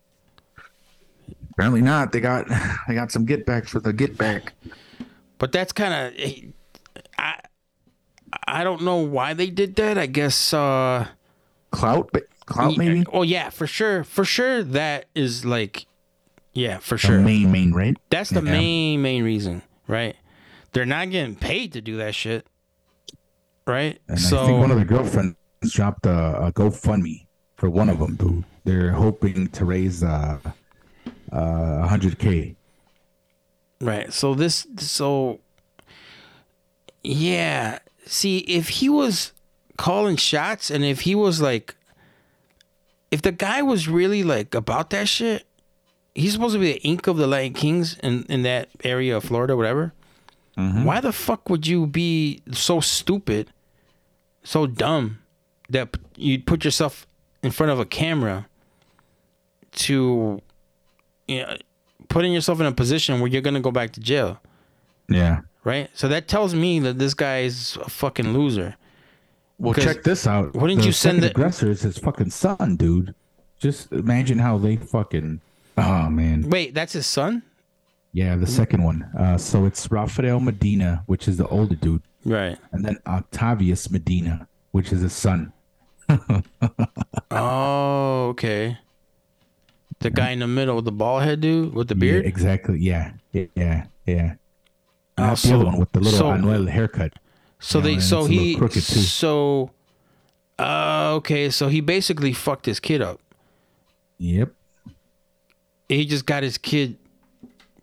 Apparently 1.54 1.82
not. 1.82 2.12
They 2.12 2.22
got 2.22 2.48
they 2.88 2.94
got 2.96 3.12
some 3.12 3.26
get 3.26 3.46
back 3.46 3.68
for 3.68 3.80
the 3.80 3.92
get 3.94 4.18
back. 4.18 4.54
But 5.38 5.52
that's 5.52 5.74
kind 5.74 5.94
of 5.94 6.14
I 7.20 7.40
I 8.48 8.64
don't 8.64 8.84
know 8.84 8.98
why 8.98 9.34
they 9.34 9.50
did 9.50 9.76
that. 9.76 9.98
I 9.98 10.06
guess 10.06 10.54
uh 10.54 11.08
Clout, 11.72 12.12
ba- 12.12 12.22
clout 12.46 12.78
maybe. 12.78 13.04
Oh 13.12 13.22
yeah, 13.24 13.50
for 13.50 13.68
sure. 13.68 14.04
For 14.04 14.24
sure 14.26 14.64
that 14.64 15.06
is 15.16 15.46
like 15.46 15.86
yeah, 16.54 16.78
for 16.80 16.96
The 16.96 17.00
sure. 17.00 17.20
main 17.20 17.52
main 17.52 17.72
right. 17.74 17.96
That's 18.10 18.30
the 18.30 18.42
Yeah. 18.44 18.52
main 18.52 19.02
main 19.02 19.24
reason, 19.24 19.62
right? 19.88 20.16
They're 20.74 20.86
not 20.86 21.10
getting 21.10 21.36
paid 21.36 21.74
to 21.74 21.82
do 21.82 21.98
that 21.98 22.16
shit. 22.16 22.46
Right? 23.68 24.00
And 24.08 24.20
so 24.20 24.44
I 24.44 24.46
think 24.48 24.60
one 24.60 24.72
of 24.72 24.80
the 24.80 24.86
girlfriends 24.86 25.36
dropped 25.70 26.06
a, 26.06 26.46
a 26.48 26.52
GoFundMe 26.52 27.26
for 27.56 27.70
one 27.70 27.90
of 27.90 28.00
them, 28.00 28.16
dude. 28.16 28.44
They're 28.64 28.92
hoping 28.92 29.48
to 29.50 29.66
raise 29.66 30.04
uh 30.04 30.40
uh 31.32 31.88
100k. 31.88 32.56
Right. 33.80 34.12
So 34.14 34.34
this 34.36 34.66
so 34.78 35.40
yeah. 37.04 37.80
See, 38.06 38.40
if 38.40 38.70
he 38.70 38.90
was 38.90 39.32
calling 39.78 40.16
shots 40.16 40.70
and 40.70 40.84
if 40.84 41.02
he 41.02 41.16
was 41.16 41.42
like 41.42 41.76
if 43.10 43.22
the 43.22 43.32
guy 43.32 43.62
was 43.62 43.88
really 43.88 44.24
like 44.24 44.54
about 44.56 44.90
that 44.92 45.08
shit, 45.08 45.46
he's 46.16 46.34
supposed 46.34 46.54
to 46.54 46.60
be 46.60 46.74
the 46.74 46.82
ink 46.82 47.08
of 47.08 47.18
the 47.18 47.28
Latin 47.28 47.54
Kings 47.54 47.98
in, 48.00 48.24
in 48.30 48.42
that 48.44 48.70
area 48.84 49.16
of 49.18 49.24
Florida, 49.24 49.56
whatever. 49.56 49.94
Mm-hmm. 50.58 50.84
Why 50.84 51.00
the 51.00 51.12
fuck 51.14 51.50
would 51.50 51.66
you 51.66 51.88
be 51.88 52.42
so 52.52 52.80
stupid, 52.82 53.50
so 54.44 54.68
dumb 54.68 55.20
that 55.70 55.96
you'd 56.18 56.46
put 56.46 56.66
yourself 56.66 57.08
in 57.42 57.52
front 57.52 57.72
of 57.72 57.80
a 57.80 57.86
camera 57.86 58.48
to 59.74 60.42
you 61.28 61.42
know, 61.42 61.58
putting 62.10 62.34
yourself 62.34 62.60
in 62.60 62.66
a 62.66 62.72
position 62.72 63.20
where 63.22 63.30
you're 63.32 63.42
gonna 63.42 63.62
go 63.62 63.72
back 63.72 63.92
to 63.94 64.00
jail, 64.02 64.42
Yeah. 65.08 65.42
right? 65.64 65.90
So 65.94 66.08
that 66.10 66.28
tells 66.28 66.54
me 66.54 66.80
that 66.80 67.00
this 67.00 67.14
guy 67.14 67.40
is 67.42 67.78
a 67.82 67.90
fucking 67.90 68.34
loser. 68.34 68.76
Well, 69.58 69.74
check 69.76 70.04
this 70.04 70.26
out. 70.28 70.54
Wouldn't 70.56 70.82
The 70.82 70.88
you 70.88 70.92
send 70.92 71.22
the- 71.24 71.30
aggressor 71.30 71.70
is 71.70 71.82
his 71.84 71.98
fucking 71.98 72.32
son, 72.32 72.76
dude? 72.76 73.14
Just 73.60 73.92
imagine 73.92 74.40
how 74.40 74.58
they 74.58 74.76
fucking. 74.76 75.40
Oh 75.78 76.10
man. 76.10 76.50
Wait, 76.50 76.74
that's 76.74 76.94
his 76.94 77.06
son, 77.08 77.44
Yeah, 78.14 78.36
the 78.36 78.48
second 78.48 78.84
one. 78.84 79.04
Uh, 79.18 79.38
so 79.38 79.66
it's 79.66 79.90
Rafael 79.92 80.40
Medina, 80.40 81.04
which 81.08 81.28
is 81.28 81.38
the 81.38 81.48
older 81.48 81.76
dude, 81.76 82.02
right? 82.26 82.58
and 82.72 82.84
then 82.86 82.98
Octavius 83.08 83.90
Medina, 83.90 84.48
which 84.72 84.92
is 84.92 85.02
his 85.02 85.14
son. 85.14 85.54
Oh, 87.32 88.28
okay. 88.30 88.78
The 90.00 90.10
guy 90.10 90.32
in 90.32 90.40
the 90.40 90.48
middle 90.48 90.76
with 90.76 90.86
the 90.86 90.92
bald 90.92 91.24
head 91.24 91.42
dude 91.42 91.74
with 91.74 91.88
the 91.88 91.96
Yeah, 91.96 92.00
beard. 92.00 92.26
exactly. 92.26 92.80
Yeah. 92.80 93.14
Yeah. 93.32 93.46
Yeah. 93.56 93.86
yeah. 94.06 94.34
Oh, 95.18 95.30
the 95.30 95.36
so- 95.36 95.56
other 95.56 95.66
one 95.66 95.78
with 95.80 95.92
the 95.92 96.00
little 96.02 96.20
so- 96.20 96.26
Anuel 96.32 96.68
haircut. 96.70 97.14
So 97.60 97.78
Yeah, 97.78 97.84
they, 97.86 97.94
and 97.94 98.04
so 98.04 98.20
it's 98.20 98.28
a 98.28 98.32
little 98.32 98.44
he, 98.46 98.56
crooked, 98.56 98.84
too. 98.84 99.00
so, 99.00 99.70
uh, 100.58 101.12
okay, 101.18 101.50
so 101.52 101.68
he 101.68 101.80
basically 101.80 102.34
fucked 102.34 102.66
his 102.66 102.80
kid 102.80 103.02
up. 103.04 103.20
Yep. 104.18 104.52
He 105.98 106.06
just 106.06 106.26
got 106.26 106.42
his 106.44 106.58
kid 106.58 106.98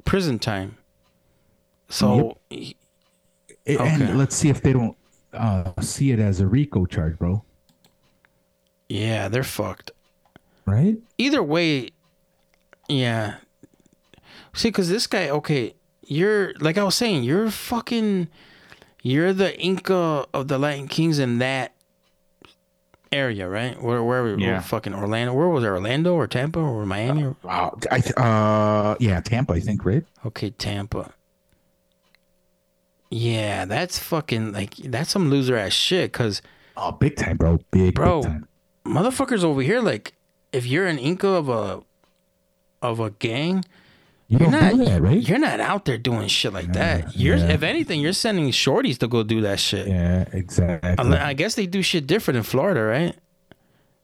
prison 0.05 0.39
time. 0.39 0.77
So, 1.89 2.39
he- 2.51 2.77
Okay. 3.69 3.87
And 3.87 4.17
let's 4.19 4.35
see 4.35 4.49
if 4.49 4.63
they 4.63 4.73
don't 4.73 4.97
uh, 5.35 5.73
see 5.83 6.11
it 6.11 6.19
as 6.19 6.41
a 6.41 6.47
RICO 6.47 6.87
charge, 6.87 7.19
bro. 7.19 7.45
yeah, 8.89 9.29
they're 9.29 9.43
fucked. 9.45 9.91
Right? 10.65 10.97
Either 11.19 11.43
way, 11.43 11.91
yeah. 12.89 13.37
See, 14.55 14.69
because 14.69 14.89
this 14.89 15.07
guy, 15.07 15.29
okay, 15.29 15.75
you're 16.07 16.55
like 16.61 16.79
I 16.79 16.85
was 16.85 16.95
saying, 16.95 17.25
you're 17.25 17.51
fucking, 17.51 18.29
you're 19.03 19.35
the 19.35 19.59
Inca 19.61 20.27
of 20.33 20.49
the 20.49 20.59
Latin 20.59 20.89
Kings 20.89 21.19
in 21.19 21.39
that 21.41 21.75
area, 23.13 23.49
right? 23.49 23.81
Where, 23.83 24.03
where, 24.03 24.37
we 24.37 24.45
Yeah. 24.45 24.61
fucking 24.61 24.95
Orlando? 24.95 25.33
Where 25.35 25.49
was 25.49 25.65
it? 25.65 25.69
Orlando 25.69 26.15
or 26.15 26.27
Tampa 26.27 26.59
or 26.61 26.85
Miami? 26.87 27.25
Or, 27.25 27.37
Wow. 27.43 27.79
I 27.91 28.01
th- 28.01 28.15
uh, 28.17 28.97
yeah, 29.01 29.21
Tampa, 29.21 29.55
I 29.55 29.61
think, 29.61 29.85
right? 29.85 30.05
okay, 30.27 30.51
Tampa. 30.51 31.13
Yeah, 33.11 33.65
that's 33.65 33.99
fucking 33.99 34.53
like 34.53 34.75
that's 34.77 35.11
some 35.11 35.31
loser 35.31 35.57
ass 35.57 35.73
shit. 35.73 36.13
Cause 36.13 36.43
Oh, 36.77 36.93
big 36.93 37.17
time, 37.17 37.37
bro. 37.37 37.59
Big, 37.73 37.95
Bro. 37.95 38.23
big 38.23 38.31
time. 38.31 38.49
Motherfuckers 38.87 39.43
over 39.43 39.63
here, 39.63 39.81
like, 39.81 40.13
if 40.53 40.65
you're 40.67 40.87
an 40.87 40.99
Inca 40.99 41.27
of 41.29 41.49
a 41.49 41.83
of 42.83 43.01
a 43.01 43.11
gang, 43.11 43.65
You 44.29 44.39
you're 44.39 44.51
don't 44.51 44.61
not 44.61 44.73
do 44.75 44.85
that, 44.85 45.01
right? 45.01 45.27
you're 45.27 45.39
not 45.39 45.59
out 45.61 45.87
there 45.87 45.97
doing 45.97 46.29
shit 46.29 46.53
like 46.53 46.73
that. 46.75 47.17
You're 47.17 47.37
yeah. 47.39 47.53
if 47.53 47.63
anything, 47.63 48.01
you're 48.01 48.13
sending 48.13 48.51
shorties 48.51 48.99
to 48.99 49.09
go 49.09 49.23
do 49.23 49.41
that 49.41 49.59
shit. 49.59 49.89
Yeah, 49.89 50.27
exactly. 50.33 51.17
I 51.17 51.33
guess 51.33 51.55
they 51.55 51.67
do 51.67 51.81
shit 51.83 52.07
different 52.07 52.37
in 52.37 52.43
Florida, 52.43 52.83
right? 52.83 53.17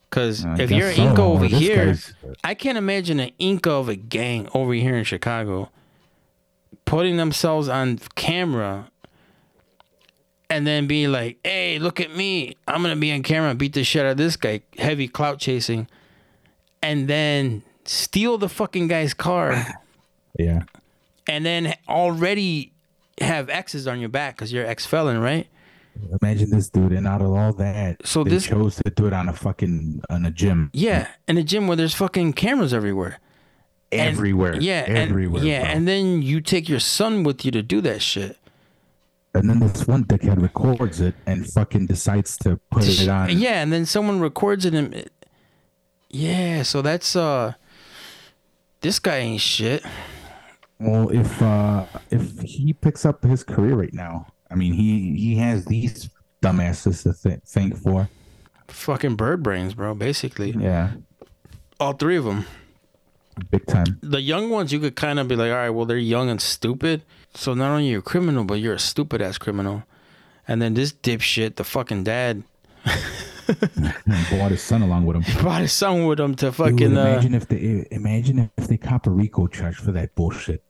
Because 0.09 0.43
I 0.43 0.55
if 0.59 0.71
you're 0.71 0.87
an 0.89 0.95
so. 0.95 1.03
Inca 1.09 1.21
over 1.21 1.47
This 1.47 1.59
here, 1.59 1.85
guy's- 1.85 2.13
I 2.43 2.55
can't 2.55 2.77
imagine 2.77 3.19
an 3.19 3.31
Inca 3.37 3.69
of 3.69 3.87
a 3.87 3.95
gang 3.95 4.47
over 4.55 4.73
here 4.73 4.95
in 4.95 5.03
Chicago 5.03 5.69
putting 6.85 7.17
themselves 7.17 7.67
on 7.69 7.99
camera 8.15 8.89
and 10.49 10.65
then 10.65 10.87
being 10.87 11.11
like, 11.11 11.37
hey, 11.43 11.77
look 11.79 11.99
at 11.99 12.15
me. 12.15 12.55
I'm 12.67 12.81
going 12.81 12.95
to 12.95 12.99
be 12.99 13.11
on 13.11 13.23
camera 13.23 13.53
beat 13.55 13.73
the 13.73 13.83
shit 13.83 14.05
out 14.05 14.11
of 14.11 14.17
this 14.17 14.37
guy, 14.37 14.61
heavy 14.77 15.07
clout 15.07 15.39
chasing, 15.39 15.87
and 16.81 17.07
then 17.07 17.63
steal 17.85 18.37
the 18.37 18.49
fucking 18.49 18.87
guy's 18.87 19.13
car 19.13 19.65
Yeah. 20.37 20.63
and 21.27 21.45
then 21.45 21.73
already 21.87 22.71
have 23.21 23.49
X's 23.49 23.87
on 23.87 23.99
your 23.99 24.09
back 24.09 24.35
because 24.35 24.51
you're 24.51 24.65
ex 24.65 24.85
felon, 24.85 25.19
right? 25.19 25.47
Imagine 26.21 26.49
this 26.49 26.69
dude, 26.69 26.91
and 26.91 27.07
out 27.07 27.21
of 27.21 27.31
all 27.31 27.53
that, 27.53 28.05
So 28.05 28.23
they 28.25 28.31
this- 28.31 28.47
chose 28.47 28.75
to 28.83 28.89
do 28.89 29.07
it 29.07 29.13
on 29.13 29.29
a 29.29 29.33
fucking 29.33 30.01
on 30.09 30.25
a 30.25 30.31
gym 30.31 30.69
Yeah, 30.73 31.07
in 31.27 31.37
a 31.37 31.43
gym 31.43 31.67
where 31.67 31.77
there's 31.77 31.93
fucking 31.95 32.33
cameras 32.33 32.73
everywhere. 32.73 33.19
And- 33.93 34.01
everywhere. 34.09 34.57
Yeah, 34.59 34.83
and- 34.87 34.97
everywhere. 34.97 35.43
yeah, 35.43 35.61
bro. 35.63 35.69
and 35.71 35.87
then 35.87 36.21
you 36.21 36.41
take 36.41 36.67
your 36.67 36.81
son 36.81 37.23
with 37.23 37.45
you 37.45 37.51
to 37.51 37.61
do 37.63 37.79
that 37.81 38.01
shit. 38.01 38.37
and 39.33 39.49
then 39.49 39.59
this 39.59 39.85
one 39.87 40.03
dickhead 40.05 40.41
records 40.41 40.99
it 41.01 41.13
and 41.25 41.45
fucking 41.45 41.85
decides 41.87 42.37
to 42.37 42.57
put 42.71 42.87
it 42.87 43.07
on. 43.09 43.37
Yeah, 43.37 43.61
and 43.61 43.71
then 43.71 43.85
someone 43.85 44.19
records 44.21 44.65
it 44.65 44.73
and 44.73 45.09
yeah, 46.09 46.63
so 46.63 46.81
that's 46.81 47.15
uh 47.15 47.53
this 48.81 48.99
guy 48.99 49.17
ain't 49.17 49.41
shit. 49.41 49.83
Well, 50.79 51.09
if 51.09 51.41
uh 51.41 51.85
if 52.11 52.39
he 52.41 52.73
picks 52.73 53.05
up 53.05 53.23
his 53.23 53.43
career 53.43 53.75
right 53.75 53.93
now, 53.93 54.27
I 54.51 54.55
mean, 54.55 54.73
he 54.73 55.15
he 55.15 55.35
has 55.37 55.65
these 55.65 56.09
dumbasses 56.41 57.03
to 57.03 57.13
th- 57.13 57.41
thank 57.45 57.77
for. 57.77 58.09
Fucking 58.67 59.15
bird 59.15 59.43
brains, 59.43 59.73
bro, 59.75 59.93
basically. 59.93 60.51
Yeah, 60.51 60.91
All 61.79 61.93
three 61.93 62.17
of 62.17 62.25
them. 62.25 62.45
big 63.51 63.65
time. 63.67 63.99
The 64.01 64.21
young 64.21 64.49
ones 64.49 64.73
you 64.73 64.79
could 64.79 64.95
kind 64.95 65.19
of 65.19 65.27
be 65.27 65.35
like, 65.35 65.51
"All 65.51 65.57
right, 65.57 65.69
well 65.69 65.85
they're 65.85 65.97
young 65.97 66.29
and 66.29 66.41
stupid." 66.41 67.03
So 67.35 67.53
not 67.53 67.71
only 67.71 67.87
you're 67.89 67.99
a 67.99 68.03
criminal, 68.03 68.43
but 68.43 68.55
you're 68.55 68.73
a 68.75 68.79
stupid 68.79 69.21
ass 69.21 69.37
criminal. 69.37 69.83
And 70.47 70.61
then 70.61 70.73
this 70.73 70.91
dipshit, 70.93 71.55
the 71.55 71.63
fucking 71.63 72.03
dad, 72.03 72.43
Brought 74.29 74.51
his 74.51 74.61
son 74.61 74.81
along 74.81 75.05
with 75.05 75.17
him. 75.17 75.23
brought 75.41 75.61
his 75.61 75.73
son 75.73 76.05
with 76.05 76.19
him 76.19 76.35
to 76.35 76.47
Dude, 76.47 76.55
fucking 76.55 76.97
uh, 76.97 77.01
imagine 77.01 77.33
if 77.35 77.47
they 77.47 77.85
imagine 77.91 78.49
if 78.57 78.67
they 78.67 78.77
cop 78.77 79.05
a 79.05 79.11
RICO 79.11 79.47
charge 79.47 79.75
for 79.75 79.91
that 79.91 80.15
bullshit. 80.15 80.63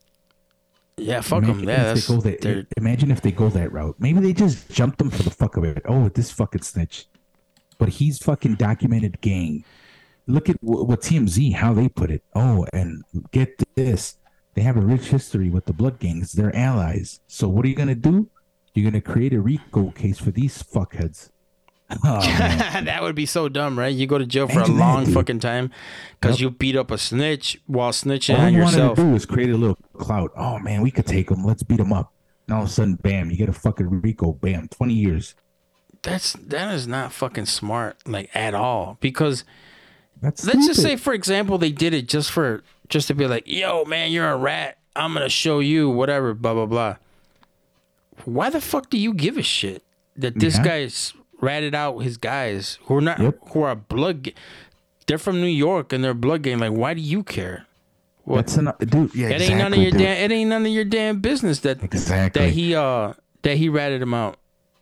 Yeah, 0.97 1.21
fuck 1.21 1.43
them. 1.43 1.59
Imagine 1.59 1.67
Yeah, 1.67 1.91
if 1.93 2.07
they 2.07 2.13
go 2.15 2.21
that, 2.21 2.41
they're- 2.41 2.67
imagine 2.77 3.11
if 3.11 3.21
they 3.21 3.31
go 3.31 3.49
that 3.49 3.71
route. 3.71 3.95
Maybe 3.99 4.19
they 4.19 4.33
just 4.33 4.69
jumped 4.71 4.97
them 4.97 5.09
for 5.09 5.23
the 5.23 5.29
fuck 5.31 5.57
of 5.57 5.63
it. 5.63 5.81
Oh, 5.85 6.09
this 6.09 6.31
fucking 6.31 6.61
snitch. 6.61 7.07
But 7.77 7.89
he's 7.89 8.17
fucking 8.19 8.55
documented 8.55 9.19
gang. 9.21 9.65
Look 10.27 10.49
at 10.49 10.55
wh- 10.61 10.87
what 10.87 11.01
TMZ 11.01 11.53
how 11.53 11.73
they 11.73 11.89
put 11.89 12.09
it. 12.11 12.23
Oh, 12.33 12.65
and 12.73 13.03
get 13.31 13.61
this, 13.75 14.17
they 14.53 14.61
have 14.61 14.77
a 14.77 14.81
rich 14.81 15.07
history 15.09 15.49
with 15.49 15.65
the 15.65 15.73
blood 15.73 15.99
gangs. 15.99 16.31
They're 16.31 16.55
allies. 16.55 17.19
So 17.27 17.47
what 17.49 17.65
are 17.65 17.67
you 17.67 17.75
gonna 17.75 17.93
do? 17.95 18.29
You're 18.73 18.89
gonna 18.89 19.01
create 19.01 19.33
a 19.33 19.41
RICO 19.41 19.91
case 19.91 20.17
for 20.17 20.31
these 20.31 20.63
fuckheads. 20.63 21.29
Oh, 22.03 22.19
that 22.21 22.99
would 23.03 23.15
be 23.15 23.25
so 23.27 23.47
dumb, 23.47 23.77
right? 23.77 23.93
You 23.93 24.07
go 24.07 24.17
to 24.17 24.25
jail 24.25 24.47
for 24.47 24.53
Imagine 24.53 24.75
a 24.75 24.79
long 24.79 25.05
dude. 25.05 25.13
fucking 25.13 25.39
time 25.39 25.69
because 26.19 26.41
you 26.41 26.49
beat 26.49 26.75
up 26.75 26.89
a 26.89 26.97
snitch 26.97 27.61
while 27.67 27.91
snitching 27.91 28.35
All 28.39 28.45
on 28.45 28.53
you 28.53 28.61
wanted 28.61 28.71
yourself. 28.77 28.95
to 28.97 29.03
do 29.03 29.13
is 29.15 29.25
create 29.25 29.51
a 29.51 29.57
little 29.57 29.77
clout. 29.93 30.31
Oh 30.35 30.57
man, 30.59 30.81
we 30.81 30.89
could 30.91 31.05
take 31.05 31.29
him. 31.29 31.43
Let's 31.45 31.61
beat 31.63 31.79
him 31.79 31.93
up. 31.93 32.11
And 32.47 32.55
all 32.55 32.63
of 32.63 32.69
a 32.69 32.71
sudden, 32.71 32.95
bam, 32.95 33.29
you 33.29 33.37
get 33.37 33.49
a 33.49 33.53
fucking 33.53 34.01
RICO. 34.01 34.33
Bam, 34.33 34.67
twenty 34.69 34.95
years. 34.95 35.35
That's 36.01 36.33
that 36.33 36.73
is 36.73 36.87
not 36.87 37.11
fucking 37.13 37.45
smart, 37.45 37.97
like 38.07 38.29
at 38.35 38.53
all. 38.55 38.97
Because 38.99 39.43
That's 40.21 40.43
let's 40.45 40.65
just 40.65 40.81
say, 40.81 40.95
for 40.95 41.13
example, 41.13 41.57
they 41.59 41.71
did 41.71 41.93
it 41.93 42.07
just 42.07 42.31
for 42.31 42.63
just 42.89 43.07
to 43.09 43.13
be 43.13 43.27
like, 43.27 43.43
"Yo, 43.45 43.85
man, 43.85 44.11
you're 44.11 44.29
a 44.29 44.37
rat. 44.37 44.77
I'm 44.95 45.13
gonna 45.13 45.29
show 45.29 45.59
you 45.59 45.89
whatever." 45.89 46.33
Blah 46.33 46.53
blah 46.55 46.65
blah. 46.65 46.95
Why 48.25 48.49
the 48.49 48.61
fuck 48.61 48.89
do 48.89 48.97
you 48.97 49.13
give 49.13 49.37
a 49.37 49.43
shit 49.43 49.83
that 50.15 50.39
this 50.39 50.55
Yeah. 50.57 50.63
guy's 50.63 51.13
ratted 51.45 51.75
out 51.75 51.99
his 51.99 52.17
guys 52.17 52.79
who 52.85 52.97
are 52.97 53.01
not 53.01 53.19
Yep. 53.19 53.37
who 53.51 53.61
are 53.61 53.75
blood? 53.75 54.31
They're 55.07 55.17
from 55.19 55.39
New 55.39 55.47
York 55.47 55.93
and 55.93 56.03
they're 56.03 56.13
blood 56.15 56.41
game. 56.41 56.59
Like, 56.59 56.71
why 56.73 56.93
do 56.95 57.01
you 57.01 57.23
care? 57.23 57.65
What? 58.23 58.37
That's 58.47 58.57
an 58.57 58.71
dude. 58.79 59.13
Yeah, 59.13 59.27
It 59.29 59.33
exactly, 59.41 59.45
ain't 59.53 59.57
none 59.59 59.73
of 59.73 59.79
your 59.79 59.91
dude. 59.91 59.99
damn. 60.01 60.17
It 60.17 60.31
ain't 60.33 60.49
none 60.49 60.65
of 60.65 60.71
your 60.71 60.85
damn 60.85 61.19
business 61.19 61.59
that 61.59 61.83
Exactly. 61.83 62.41
that 62.41 62.49
he 62.51 62.73
uh 62.75 63.13
that 63.43 63.57
he 63.57 63.69
ratted 63.69 64.01
him 64.01 64.13
out. 64.15 64.37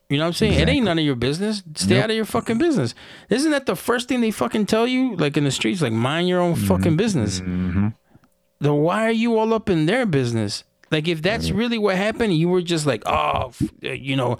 You 0.09 0.17
know 0.17 0.23
what 0.25 0.27
I'm 0.27 0.33
saying? 0.33 0.53
It 0.59 0.69
ain't 0.69 0.85
none 0.85 0.97
of 0.99 1.03
your 1.03 1.15
business. 1.15 1.63
Stay 1.75 1.95
Yep. 1.95 2.03
out 2.05 2.09
of 2.11 2.15
your 2.15 2.25
fucking 2.25 2.57
business. 2.57 2.93
Isn't 3.29 3.51
that 3.51 3.65
the 3.65 3.75
first 3.75 4.07
thing 4.07 4.21
they 4.21 4.31
fucking 4.31 4.65
tell 4.67 4.85
you? 4.87 5.15
Like 5.17 5.35
in 5.37 5.43
the 5.43 5.51
streets, 5.51 5.81
like 5.81 5.91
mind 5.93 6.27
your 6.29 6.39
own 6.39 6.55
fucking 6.55 6.95
business. 6.95 7.39
Mm-hmm. 7.41 7.87
Then 8.61 8.73
why 8.75 9.05
are 9.05 9.11
you 9.11 9.37
all 9.37 9.53
up 9.53 9.69
in 9.69 9.87
their 9.87 10.05
business? 10.05 10.63
Like 10.91 11.07
if 11.09 11.21
that's 11.21 11.51
really 11.51 11.77
what 11.77 11.95
happened, 11.97 12.35
you 12.37 12.47
were 12.47 12.61
just 12.61 12.85
like, 12.85 13.01
oh, 13.07 13.47
f- 13.49 13.61
you 13.81 14.15
know, 14.15 14.37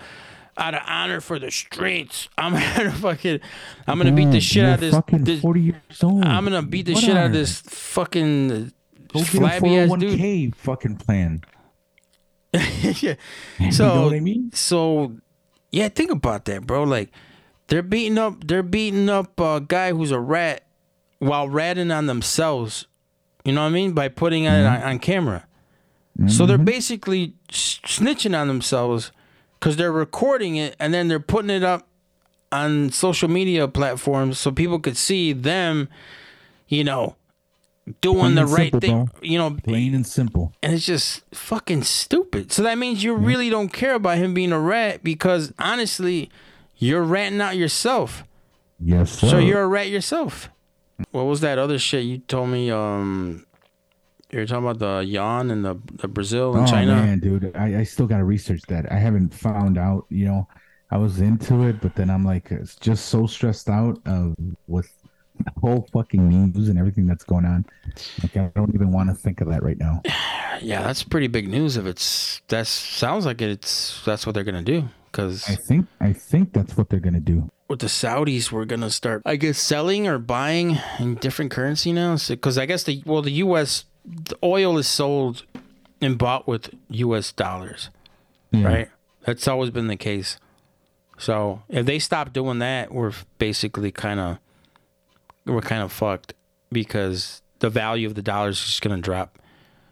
out 0.58 0.74
of 0.76 0.82
honor 0.88 1.20
for 1.22 1.40
the 1.40 1.50
streets, 1.52 2.30
I'm 2.38 2.54
gonna 2.78 2.92
fucking, 2.92 3.40
I'm 3.88 3.98
gonna 3.98 4.12
beat 4.12 4.32
the 4.32 4.40
shit 4.40 4.64
out 4.66 4.76
of 4.76 4.80
this. 4.82 4.94
Fucking 4.94 5.24
this 5.24 5.42
forty 5.42 5.62
years 5.62 6.04
old. 6.04 6.24
I'm 6.24 6.44
gonna 6.44 6.62
beat 6.62 6.86
the 6.86 6.94
What 6.94 7.04
shit 7.04 7.18
out 7.18 7.28
of 7.28 7.34
this 7.34 7.62
fucking 7.62 8.72
Go 9.14 9.24
flabby 9.24 9.78
ass 9.78 9.92
dude. 10.00 10.56
fucking 10.56 10.98
plan. 10.98 11.44
yeah. 12.54 13.16
You 13.60 13.72
So 13.72 13.96
know 13.96 14.04
what 14.06 14.14
I 14.14 14.20
mean? 14.20 14.52
so 14.54 15.16
yeah, 15.72 15.90
think 15.90 16.12
about 16.12 16.46
that, 16.46 16.66
bro. 16.68 16.84
Like 16.84 17.12
they're 17.68 17.82
beating 17.82 18.18
up 18.18 18.46
they're 18.46 18.62
beating 18.64 19.10
up 19.10 19.40
a 19.40 19.62
guy 19.68 19.92
who's 19.92 20.12
a 20.12 20.20
rat 20.20 20.66
while 21.20 21.48
ratting 21.50 21.90
on 21.92 22.06
themselves. 22.06 22.86
You 23.46 23.54
know 23.54 23.62
what 23.62 23.68
I 23.68 23.72
mean? 23.72 23.94
By 23.94 24.08
putting 24.08 24.44
it 24.46 24.50
Mm-hmm. 24.50 24.84
on, 24.84 24.90
on 24.94 25.00
camera. 25.00 25.48
So 26.28 26.46
they're 26.46 26.60
basically 26.60 27.34
snitching 27.50 28.40
on 28.40 28.48
themselves 28.48 29.12
because 29.64 29.78
they're 29.78 29.94
recording 29.94 30.58
it 30.58 30.76
and 30.78 30.94
then 30.94 31.08
they're 31.08 31.22
putting 31.22 31.50
it 31.50 31.64
up 31.64 31.88
on 32.52 32.92
social 32.92 33.30
media 33.30 33.66
platforms 33.66 34.38
so 34.38 34.52
people 34.52 34.78
could 34.78 34.98
see 34.98 35.32
them, 35.32 35.88
you 36.68 36.84
know, 36.84 37.16
doing 38.02 38.20
Plain 38.20 38.36
the 38.36 38.46
right 38.46 38.72
simple, 38.74 38.80
thing. 38.82 39.06
bro. 39.06 39.20
You 39.22 39.38
know, 39.38 39.58
Plain 39.64 39.96
and 39.96 40.06
simple. 40.06 40.52
and 40.62 40.74
it's 40.74 40.86
just 40.86 41.24
fucking 41.34 41.84
stupid. 41.84 42.52
So 42.52 42.62
that 42.64 42.78
means 42.78 43.06
you 43.06 43.16
really 43.16 43.50
don't 43.50 43.72
care 43.72 43.96
about 43.96 44.18
him 44.18 44.34
being 44.34 44.52
a 44.52 44.60
rat 44.60 45.02
because 45.02 45.54
honestly, 45.58 46.30
you're 46.76 47.02
ratting 47.02 47.40
out 47.40 47.56
yourself. 47.56 48.26
Yes, 48.82 49.14
sir. 49.14 49.30
So 49.30 49.38
you're 49.38 49.62
a 49.64 49.68
rat 49.68 49.88
yourself. 49.88 50.50
What 51.12 51.24
was 51.24 51.40
that 51.40 51.58
other 51.58 51.80
shit 51.80 52.04
you 52.04 52.18
told 52.18 52.50
me? 52.50 52.70
Um, 52.70 53.46
you 54.34 54.40
were 54.40 54.46
talking 54.46 54.68
about 54.68 54.80
the 54.80 55.06
yawn 55.08 55.52
and 55.52 55.64
the, 55.64 55.76
the 55.94 56.08
Brazil 56.08 56.56
and 56.56 56.64
oh 56.68 56.72
China. 56.72 56.96
man, 56.96 57.20
dude, 57.20 57.52
I, 57.56 57.80
I 57.80 57.84
still 57.84 58.08
gotta 58.08 58.24
research 58.24 58.62
that. 58.68 58.92
I 58.92 58.96
haven't 58.96 59.34
found 59.34 59.78
out. 59.78 60.06
You 60.10 60.26
know, 60.26 60.48
I 60.92 60.98
was 60.98 61.22
into 61.22 61.64
it, 61.68 61.82
but 61.82 61.96
then 61.96 62.10
I'm 62.10 62.26
like, 62.26 62.52
it's 62.52 62.76
just 62.76 63.06
so 63.08 63.28
stressed 63.28 63.70
out 63.70 64.00
of 64.06 64.36
with 64.68 64.92
the 65.44 65.52
whole 65.62 65.88
fucking 65.94 66.30
news 66.30 66.70
and 66.70 66.78
everything 66.78 67.08
that's 67.08 67.24
going 67.24 67.46
on. 67.46 67.66
Like, 68.22 68.38
I 68.38 68.52
don't 68.56 68.74
even 68.76 68.92
want 68.92 69.10
to 69.10 69.16
think 69.16 69.42
of 69.42 69.48
that 69.50 69.64
right 69.64 69.78
now. 69.78 70.02
Yeah, 70.62 70.84
that's 70.84 71.04
pretty 71.04 71.28
big 71.28 71.50
news. 71.50 71.76
If 71.78 71.86
it's 71.88 72.42
that 72.48 72.68
sounds 72.68 73.26
like 73.26 73.42
it's 73.42 74.02
that's 74.06 74.26
what 74.26 74.34
they're 74.34 74.44
gonna 74.46 74.62
do. 74.62 74.88
Because 75.12 75.50
I 75.50 75.56
think, 75.56 75.88
I 76.00 76.14
think 76.14 76.54
that's 76.54 76.78
what 76.78 76.90
they're 76.90 77.02
gonna 77.02 77.20
do. 77.20 77.50
with 77.68 77.80
the 77.80 77.88
Saudis, 77.88 78.52
we're 78.52 78.64
gonna 78.64 78.92
start, 78.92 79.24
I 79.26 79.36
guess, 79.36 79.58
selling 79.58 80.08
or 80.08 80.20
buying 80.20 80.78
in 81.00 81.16
different 81.16 81.52
currency 81.52 81.92
now. 81.92 82.16
Because 82.30 82.58
I 82.60 82.66
guess 82.68 82.84
the 82.84 83.02
well, 83.06 83.22
the 83.24 83.32
U.S. 83.32 83.86
the 84.06 84.38
oil 84.44 84.78
is 84.78 84.88
sold 84.88 85.46
and 86.02 86.18
bought 86.18 86.48
with 86.48 86.74
U.S. 86.90 87.32
dollars, 87.32 87.90
Yeah. 88.52 88.66
right? 88.66 88.90
That's 89.26 89.48
always 89.48 89.70
been 89.70 89.88
the 89.88 89.96
case. 89.96 90.38
So 91.18 91.64
if 91.70 91.86
they 91.86 92.00
stop 92.00 92.34
doing 92.34 92.60
that, 92.60 92.92
we're 92.94 93.14
basically 93.38 93.92
kind 93.92 94.20
of 94.20 94.40
we're 95.46 95.62
kind 95.62 95.82
of 95.84 95.92
fucked 95.92 96.34
because 96.72 97.42
the 97.60 97.70
value 97.70 98.08
of 98.08 98.16
the 98.16 98.22
dollar 98.22 98.50
is 98.50 98.60
just 98.60 98.82
gonna 98.82 98.98
drop. 99.00 99.40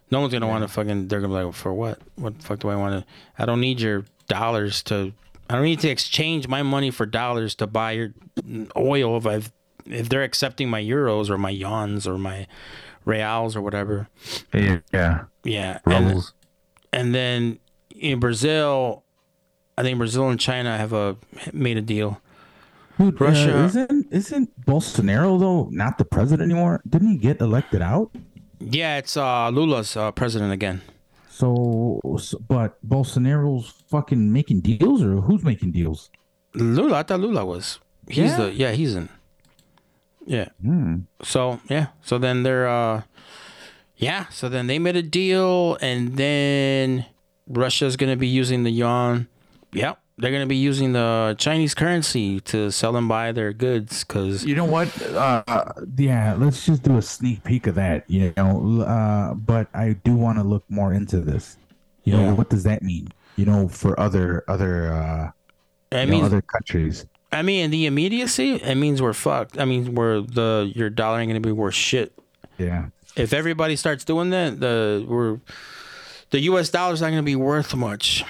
No 0.10 0.20
one's 0.20 0.34
gonna 0.34 0.48
want 0.48 0.64
to 0.64 0.68
fucking. 0.68 1.08
They're 1.08 1.22
gonna 1.22 1.34
be 1.40 1.44
like, 1.46 1.54
for 1.54 1.74
what? 1.74 2.00
What 2.16 2.38
the 2.38 2.44
fuck 2.44 2.60
do 2.60 2.70
I 2.70 2.76
want 2.76 3.02
to? 3.06 3.12
I 3.38 3.46
don't 3.46 3.62
need 3.62 3.80
your 3.80 4.04
dollars 4.28 4.84
to. 4.84 5.14
I 5.50 5.56
don't 5.56 5.64
need 5.64 5.80
to 5.82 5.90
exchange 5.90 6.48
my 6.48 6.64
money 6.64 6.92
for 6.92 7.06
dollars 7.06 7.56
to 7.56 7.68
buy 7.68 7.92
your 7.92 8.10
mm, 8.42 8.70
oil 8.76 9.16
if 9.18 9.26
I've 9.26 9.52
if 9.86 10.10
they're 10.10 10.24
accepting 10.24 10.70
my 10.70 10.82
euros 10.82 11.30
or 11.30 11.38
my 11.38 11.50
yawns 11.50 12.08
or 12.08 12.18
my 12.18 12.48
reals 13.06 13.56
or 13.56 13.62
whatever. 13.62 14.08
Yeah. 14.54 15.26
Yeah. 15.44 15.80
And, 15.86 16.24
and 16.94 17.16
then 17.16 17.60
in 17.96 18.20
Brazil, 18.20 19.04
I 19.78 19.84
think 19.84 19.98
Brazil 19.98 20.30
and 20.30 20.40
China 20.40 20.78
have 20.78 20.94
a 20.94 21.18
made 21.54 21.78
a 21.78 21.82
deal 21.82 22.22
Dude, 23.00 23.20
uh, 23.22 23.26
Russia- 23.26 23.64
isn't 23.66 24.08
isn't 24.12 24.66
Bolsonaro 24.66 25.40
though 25.40 25.70
not 25.72 25.98
the 25.98 26.06
president 26.06 26.52
anymore? 26.52 26.82
Didn't 26.88 27.10
he 27.10 27.18
get 27.18 27.42
elected 27.42 27.82
out? 27.82 28.12
Yeah, 28.60 28.98
it's 28.98 29.18
uh, 29.18 29.50
Lula's 29.50 29.98
uh, 29.98 30.12
president 30.12 30.52
again. 30.54 30.82
So, 31.30 32.00
so, 32.20 32.38
but 32.48 32.78
Bolsonaro's 32.88 33.74
fucking 33.90 34.32
making 34.32 34.62
deals, 34.62 35.02
or 35.02 35.22
who's 35.22 35.44
making 35.44 35.72
deals? 35.72 36.12
Lula, 36.54 37.00
I 37.00 37.04
thought 37.04 37.22
Lula 37.22 37.44
was. 37.44 37.80
He's 38.08 38.18
Yeah? 38.32 38.38
the 38.38 38.54
yeah, 38.54 38.72
he's 38.74 38.94
in. 38.96 39.10
Yeah. 40.26 40.50
Hmm. 40.62 41.00
So 41.24 41.60
yeah, 41.70 41.88
so 42.02 42.18
then 42.18 42.44
they're 42.44 42.68
uh, 42.68 43.04
yeah, 43.98 44.28
so 44.30 44.50
then 44.50 44.68
they 44.68 44.80
made 44.80 44.96
a 44.96 45.04
deal, 45.04 45.78
and 45.82 46.18
then 46.18 47.06
Russia's 47.48 47.96
gonna 47.96 48.16
be 48.16 48.28
using 48.28 48.64
the 48.64 48.72
yuan. 48.72 49.28
Yep, 49.74 50.00
they're 50.18 50.32
gonna 50.32 50.46
be 50.48 50.56
using 50.58 50.94
the 50.94 51.36
Chinese 51.38 51.74
currency 51.74 52.40
to 52.42 52.72
sell 52.72 52.96
and 52.96 53.08
buy 53.08 53.32
their 53.32 53.54
goods, 53.54 54.04
cause 54.04 54.44
You 54.46 54.56
know 54.56 54.66
what? 54.66 54.90
Uh, 55.04 55.44
yeah, 55.98 56.36
let's 56.38 56.66
just 56.66 56.84
do 56.84 56.98
a 56.98 57.02
sneak 57.02 57.44
peek 57.44 57.68
of 57.68 57.76
that. 57.76 58.10
You 58.10 58.34
know, 58.38 58.82
uh, 58.82 59.34
but 59.34 59.68
I 59.74 59.94
do 60.04 60.16
want 60.16 60.38
to 60.38 60.44
look 60.44 60.64
more 60.70 60.94
into 60.94 61.20
this. 61.20 61.58
You 62.04 62.14
know, 62.14 62.24
Yeah. 62.24 62.34
what 62.34 62.50
does 62.50 62.64
that 62.64 62.82
mean? 62.84 63.10
You 63.38 63.46
know, 63.46 63.68
for 63.68 64.00
other 64.00 64.44
other 64.48 64.92
uh, 64.94 65.32
I 65.92 66.06
mean, 66.06 66.24
other 66.24 66.42
countries. 66.42 67.06
I 67.34 67.42
mean, 67.44 67.66
in 67.66 67.72
the 67.72 67.86
immediacy, 67.86 68.56
it 68.56 68.76
means 68.76 69.02
we're 69.02 69.14
fucked. 69.14 69.58
I 69.60 69.66
mean, 69.66 69.96
we're 69.96 70.22
the 70.22 70.72
your 70.76 70.90
dollar 70.90 71.20
ain't 71.20 71.30
gonna 71.30 71.40
be 71.40 71.52
worth 71.52 71.76
shit. 71.76 72.14
Yeah. 72.58 72.88
If 73.16 73.34
everybody 73.34 73.76
starts 73.76 74.04
doing 74.06 74.30
that, 74.32 74.60
the 74.60 75.06
we're 75.08 75.40
the 76.32 76.40
U.S. 76.42 76.70
dollar's 76.70 77.02
not 77.02 77.10
gonna 77.10 77.24
be 77.24 77.36
worth 77.36 77.74
much. 77.76 78.24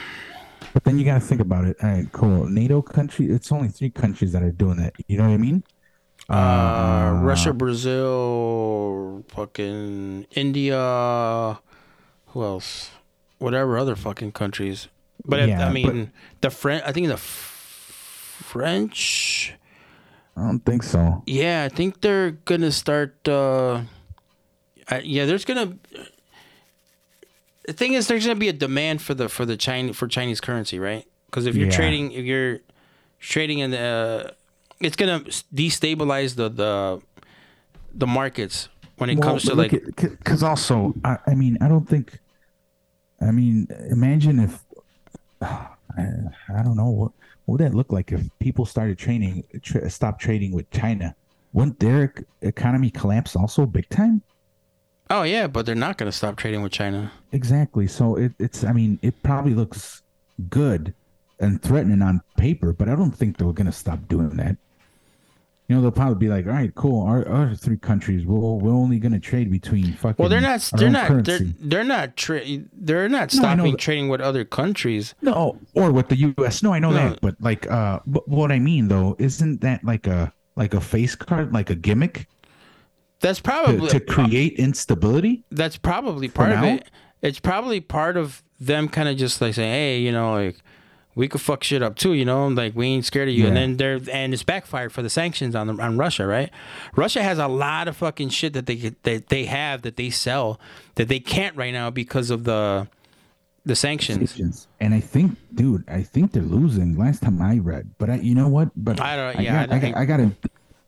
But 0.73 0.83
then 0.85 0.97
you 0.97 1.03
got 1.05 1.15
to 1.15 1.19
think 1.19 1.41
about 1.41 1.65
it. 1.65 1.75
All 1.83 1.89
right, 1.89 2.09
cool. 2.13 2.45
NATO 2.47 2.81
country. 2.81 3.25
It's 3.29 3.51
only 3.51 3.67
three 3.67 3.89
countries 3.89 4.31
that 4.31 4.41
are 4.41 4.51
doing 4.51 4.77
that. 4.77 4.93
You 5.07 5.17
know 5.17 5.23
what 5.27 5.33
I 5.33 5.37
mean? 5.37 5.63
Uh, 6.29 7.19
Russia, 7.21 7.51
Brazil, 7.51 9.25
fucking 9.29 10.27
India. 10.31 11.59
Who 12.27 12.43
else? 12.43 12.91
Whatever 13.39 13.77
other 13.77 13.95
fucking 13.97 14.31
countries. 14.31 14.87
But 15.25 15.39
if- 15.41 15.59
I 15.59 15.71
mean, 15.71 16.11
the 16.41 16.49
French. 16.49 16.83
I 16.85 16.91
think 16.93 17.07
the 17.07 17.17
French. 18.51 19.53
I 20.35 20.41
don't 20.41 20.59
think 20.59 20.83
so. 20.83 21.23
Yeah, 21.25 21.63
I 21.63 21.69
think 21.69 22.01
they're 22.01 22.31
gonna 22.31 22.71
start. 22.71 23.15
Uh, 23.27 23.83
I, 24.89 24.99
yeah, 24.99 25.25
there's 25.25 25.45
gonna. 25.45 25.77
The 27.65 27.73
thing 27.73 27.93
is, 27.93 28.07
there's 28.07 28.25
gonna 28.25 28.39
be 28.39 28.49
a 28.49 28.53
demand 28.53 29.01
for 29.01 29.13
the 29.13 29.29
for 29.29 29.45
the 29.45 29.55
Chinese 29.55 29.95
for 29.95 30.07
Chinese 30.07 30.41
currency, 30.41 30.79
right? 30.79 31.05
Because 31.27 31.45
if 31.45 31.55
you're 31.55 31.67
Yeah. 31.67 31.77
trading, 31.77 32.11
if 32.11 32.25
you're 32.25 32.59
trading 33.19 33.59
in 33.59 33.71
the, 33.71 33.79
uh, 33.79 34.31
it's 34.81 34.97
gonna 34.97 35.21
destabilize 35.53 36.35
the 36.35 36.49
the 36.49 37.01
the 37.93 38.07
markets 38.07 38.67
when 38.97 39.09
it 39.09 39.21
comes 39.21 39.43
to 39.45 39.55
like. 39.55 39.71
because 39.71 40.43
also, 40.43 40.93
I, 41.05 41.17
I 41.27 41.35
mean, 41.35 41.57
I 41.61 41.67
don't 41.69 41.87
think. 41.87 42.19
I 43.21 43.31
mean, 43.31 43.67
imagine 43.89 44.39
if. 44.39 44.59
I, 45.41 46.07
I 46.57 46.63
don't 46.63 46.77
know 46.77 46.89
what 46.89 47.11
what 47.51 47.59
would 47.59 47.67
that 47.67 47.75
look 47.75 47.91
like 47.91 48.13
if 48.13 48.21
people 48.39 48.65
started 48.65 48.97
trading, 48.97 49.43
tra- 49.61 49.89
stop 49.89 50.17
trading 50.17 50.53
with 50.53 50.71
China. 50.71 51.13
Wouldn't 51.51 51.81
their 51.81 52.13
economy 52.41 52.89
collapse 52.89 53.35
also 53.35 53.65
big 53.65 53.89
time? 53.89 54.21
oh 55.09 55.23
yeah, 55.23 55.47
but 55.47 55.65
they're 55.65 55.75
not 55.75 55.97
gonna 55.97 56.13
stop 56.13 56.37
trading 56.37 56.61
with 56.61 56.71
China. 56.71 57.11
Exactly. 57.33 57.87
So 57.87 58.15
it, 58.15 58.31
it's. 58.39 58.63
I 58.63 58.71
mean, 58.71 58.99
it 59.01 59.21
probably 59.21 59.53
looks 59.53 60.01
good 60.49 60.93
and 61.41 61.61
threatening 61.61 62.01
on 62.01 62.21
paper, 62.37 62.71
but 62.71 62.87
I 62.87 62.95
don't 62.95 63.11
think 63.11 63.35
they're 63.35 63.51
going 63.51 63.65
to 63.65 63.73
stop 63.73 64.07
doing 64.07 64.37
that. 64.37 64.55
You 65.71 65.77
know, 65.77 65.83
they'll 65.83 65.91
probably 65.91 66.15
be 66.15 66.27
like, 66.27 66.47
"All 66.47 66.51
right, 66.51 66.75
cool. 66.75 67.01
Our 67.07 67.25
other 67.29 67.55
three 67.55 67.77
countries, 67.77 68.25
we'll, 68.25 68.59
we're 68.59 68.73
only 68.73 68.99
going 68.99 69.13
to 69.13 69.21
trade 69.21 69.49
between 69.49 69.93
fucking." 69.93 70.17
Well, 70.21 70.27
they're 70.27 70.41
not. 70.41 70.69
They're 70.75 70.89
not. 70.89 71.23
They're, 71.23 71.39
they're 71.61 71.83
not. 71.85 72.17
Tra- 72.17 72.41
they're 72.73 73.07
not 73.07 73.33
No, 73.33 73.39
stopping 73.39 73.71
that- 73.71 73.79
trading 73.79 74.09
with 74.09 74.19
other 74.19 74.43
countries. 74.43 75.15
No, 75.21 75.57
or 75.73 75.93
with 75.93 76.09
the 76.09 76.17
U.S. 76.17 76.61
No, 76.61 76.73
I 76.73 76.79
know 76.79 76.89
No. 76.89 77.11
that, 77.11 77.21
but 77.21 77.35
like, 77.39 77.71
uh, 77.71 78.01
but 78.05 78.27
what 78.27 78.51
I 78.51 78.59
mean 78.59 78.89
though, 78.89 79.15
isn't 79.17 79.61
that 79.61 79.85
like 79.85 80.07
a 80.07 80.33
like 80.57 80.73
a 80.73 80.81
face 80.81 81.15
card, 81.15 81.53
like 81.53 81.69
a 81.69 81.75
gimmick 81.75 82.27
That's 83.21 83.39
probably 83.39 83.87
to 83.91 84.01
create 84.01 84.55
instability? 84.59 85.45
that's 85.51 85.77
probably 85.77 86.27
part 86.27 86.51
of 86.51 86.65
it. 86.65 86.91
It's 87.21 87.39
probably 87.39 87.79
part 87.79 88.17
of 88.17 88.43
them 88.59 88.89
kind 88.89 89.07
of 89.07 89.15
just 89.15 89.39
like 89.39 89.53
saying, 89.53 89.71
"Hey, 89.71 89.99
you 89.99 90.11
know, 90.11 90.33
like 90.33 90.57
we 91.15 91.27
could 91.27 91.41
fuck 91.41 91.63
shit 91.63 91.81
up 91.83 91.95
too, 91.95 92.13
you 92.13 92.25
know, 92.25 92.47
like 92.47 92.75
we 92.75 92.87
ain't 92.87 93.05
scared 93.05 93.27
of 93.29 93.33
you." 93.35 93.47
And 93.47 93.55
then 93.55 93.77
they're 93.77 93.99
and 94.11 94.33
it's 94.33 94.43
backfired 94.43 94.91
for 94.91 95.01
the 95.01 95.09
sanctions 95.09 95.55
on 95.55 95.67
the, 95.67 95.73
on 95.81 95.97
Russia, 95.97 96.25
right? 96.25 96.49
Russia 96.95 97.21
has 97.23 97.37
a 97.37 97.47
lot 97.47 97.87
of 97.87 97.97
fucking 97.97 98.29
shit 98.29 98.53
that 98.53 98.65
they 98.65 98.93
that 99.03 99.27
they 99.27 99.45
have 99.45 99.81
that 99.83 99.97
they 99.97 100.09
sell 100.09 100.59
that 100.95 101.07
they 101.07 101.19
can't 101.19 101.55
right 101.55 101.73
now 101.73 101.89
because 101.89 102.29
of 102.29 102.43
the 102.45 102.87
the 103.63 103.75
sanctions. 103.75 104.67
And 104.79 104.93
I 104.93 104.99
think, 104.99 105.37
dude, 105.53 105.83
I 105.87 106.01
think 106.01 106.31
they're 106.31 106.41
losing. 106.41 106.97
Last 106.97 107.21
time 107.21 107.41
I 107.41 107.59
read, 107.59 107.91
but 107.99 108.09
I, 108.09 108.15
you 108.15 108.33
know 108.33 108.47
what? 108.47 108.69
But 108.75 108.99
I 108.99 109.15
don't- 109.15 109.43
yeah, 109.43 109.67
got, 109.67 109.73
I 109.73 109.75
I, 109.75 109.79
think- 109.79 109.95
got, 109.95 110.01
I 110.01 110.05
gotta. 110.05 110.31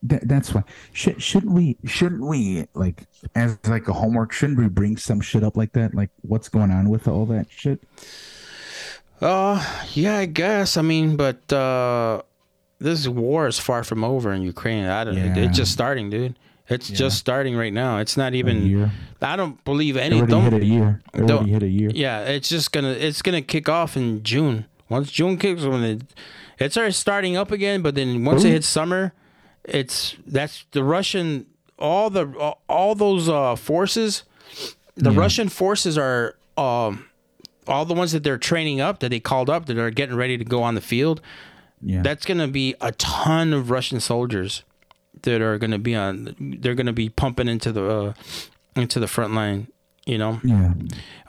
That, 0.05 0.27
that's 0.27 0.53
why. 0.53 0.63
Should, 0.91 1.21
shouldn't 1.21 1.53
we? 1.53 1.77
Shouldn't 1.85 2.25
we 2.25 2.65
like 2.73 3.03
as 3.35 3.57
like 3.67 3.87
a 3.87 3.93
homework? 3.93 4.33
Shouldn't 4.33 4.57
we 4.59 4.67
bring 4.67 4.97
some 4.97 5.21
shit 5.21 5.43
up 5.43 5.55
like 5.55 5.71
that? 5.73 5.93
Like 5.95 6.09
what's 6.23 6.49
going 6.49 6.71
on 6.71 6.89
with 6.89 7.07
all 7.07 7.25
that 7.27 7.45
shit? 7.49 7.81
Uh, 9.23 9.63
yeah, 9.93 10.17
I 10.17 10.25
guess. 10.25 10.75
I 10.77 10.81
mean, 10.81 11.15
but 11.15 11.51
uh 11.53 12.21
this 12.79 13.07
war 13.07 13.47
is 13.47 13.57
far 13.59 13.83
from 13.83 14.03
over 14.03 14.33
in 14.33 14.41
Ukraine. 14.41 14.85
I 14.85 15.03
don't. 15.05 15.15
Yeah. 15.15 15.37
It's 15.37 15.57
just 15.57 15.71
starting, 15.71 16.09
dude. 16.09 16.37
It's 16.69 16.89
just 16.89 17.17
starting 17.17 17.55
right 17.55 17.71
now. 17.73 17.99
It's 17.99 18.17
not 18.17 18.33
even. 18.33 18.91
I 19.21 19.35
don't 19.35 19.63
believe 19.63 19.95
any. 19.95 20.17
already 20.17 20.31
Don't 20.31 20.51
hit 20.51 20.61
a 20.61 20.65
year. 20.65 21.01
It 21.13 21.17
don't- 21.27 21.31
already 21.31 21.51
hit 21.51 21.63
a 21.63 21.67
year. 21.67 21.91
Yeah, 21.93 22.21
it's 22.21 22.49
just 22.49 22.71
gonna 22.73 22.91
it's 22.91 23.21
gonna 23.21 23.41
kick 23.41 23.69
off 23.69 23.95
in 23.95 24.23
June. 24.23 24.65
Once 24.89 25.11
June 25.11 25.37
kicks, 25.37 25.63
when 25.63 25.83
it 25.83 26.01
it 26.59 26.71
starts 26.71 26.97
starting 26.97 27.37
up 27.37 27.51
again, 27.51 27.81
but 27.81 27.95
then 27.95 28.25
once 28.25 28.43
it 28.43 28.51
hits 28.51 28.67
summer, 28.67 29.13
it's 29.63 30.15
that's 30.27 30.65
the 30.71 30.83
Russian 30.83 31.45
all 31.79 32.09
the 32.09 32.25
all, 32.37 32.61
all 32.67 32.95
those 32.95 33.29
uh 33.29 33.55
forces, 33.55 34.23
the 34.95 35.11
Yeah. 35.11 35.19
Russian 35.19 35.47
forces 35.49 35.97
are 35.97 36.35
um 36.57 37.05
all 37.67 37.85
the 37.85 37.93
ones 37.93 38.11
that 38.11 38.23
they're 38.23 38.37
training 38.37 38.81
up 38.81 38.99
that 38.99 39.09
they 39.09 39.19
called 39.19 39.49
up 39.49 39.65
that 39.67 39.77
are 39.77 39.91
getting 39.91 40.15
ready 40.15 40.37
to 40.37 40.45
go 40.45 40.63
on 40.63 40.75
the 40.75 40.81
field. 40.81 41.21
Yeah. 41.81 42.01
That's 42.01 42.25
gonna 42.25 42.47
be 42.47 42.75
a 42.81 42.91
ton 42.93 43.53
of 43.53 43.69
Russian 43.69 43.99
soldiers 43.99 44.63
that 45.23 45.41
are 45.41 45.57
gonna 45.57 45.79
be 45.79 45.95
on. 45.95 46.35
They're 46.39 46.75
gonna 46.75 46.93
be 46.93 47.09
pumping 47.09 47.47
into 47.47 47.71
the 47.71 47.83
uh, 47.85 48.13
into 48.75 48.99
the 48.99 49.07
front 49.07 49.33
line. 49.33 49.67
You 50.05 50.17
know. 50.17 50.41
yeah. 50.43 50.73